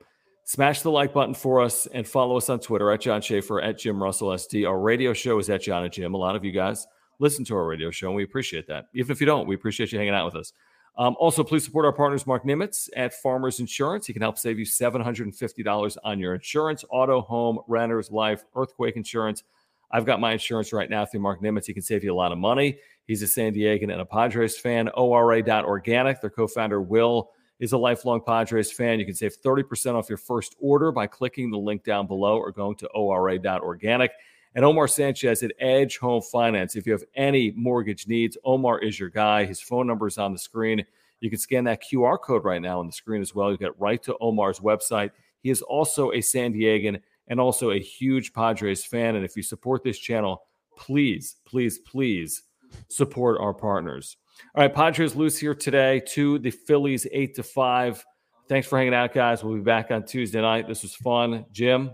[0.47, 3.79] Smash the like button for us and follow us on Twitter at John Schaefer, at
[3.79, 4.69] Jim Russell SD.
[4.69, 6.15] Our radio show is at John and Jim.
[6.15, 6.89] A lot of you guys
[7.21, 8.87] listen to our radio show, and we appreciate that.
[8.97, 10.53] Even if you don't, we appreciate you hanging out with us.
[10.97, 14.07] Um, also, please support our partners, Mark Nimitz at Farmers Insurance.
[14.07, 19.43] He can help save you $750 on your insurance, auto, home, renters, life, earthquake insurance.
[19.91, 21.67] I've got my insurance right now through Mark Nimitz.
[21.67, 22.79] He can save you a lot of money.
[23.07, 24.89] He's a San Diegan and a Padres fan.
[24.91, 26.21] ORA.organic.
[26.21, 28.99] Their co founder, Will, is a lifelong Padres fan.
[28.99, 32.53] You can save 30% off your first order by clicking the link down below or
[32.53, 34.13] going to ORA.organic.
[34.55, 36.77] And Omar Sanchez at Edge Home Finance.
[36.77, 39.45] If you have any mortgage needs, Omar is your guy.
[39.45, 40.85] His phone number is on the screen.
[41.21, 43.51] You can scan that QR code right now on the screen as well.
[43.51, 45.11] You get right to Omar's website.
[45.43, 49.17] He is also a San Diegan and also a huge Padres fan.
[49.17, 50.43] And if you support this channel,
[50.77, 52.43] please, please, please
[52.89, 54.17] support our partners.
[54.55, 58.05] All right, Padres lose here today to the Phillies, eight to five.
[58.49, 59.45] Thanks for hanging out, guys.
[59.45, 60.67] We'll be back on Tuesday night.
[60.67, 61.47] This was fun.
[61.53, 61.93] Jim,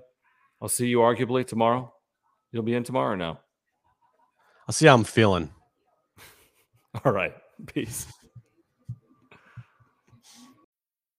[0.61, 1.93] I'll see you arguably tomorrow.
[2.53, 3.41] You'll be in tomorrow now.
[4.67, 5.51] I'll see how I'm feeling.
[7.05, 7.35] All right.
[7.67, 8.07] Peace.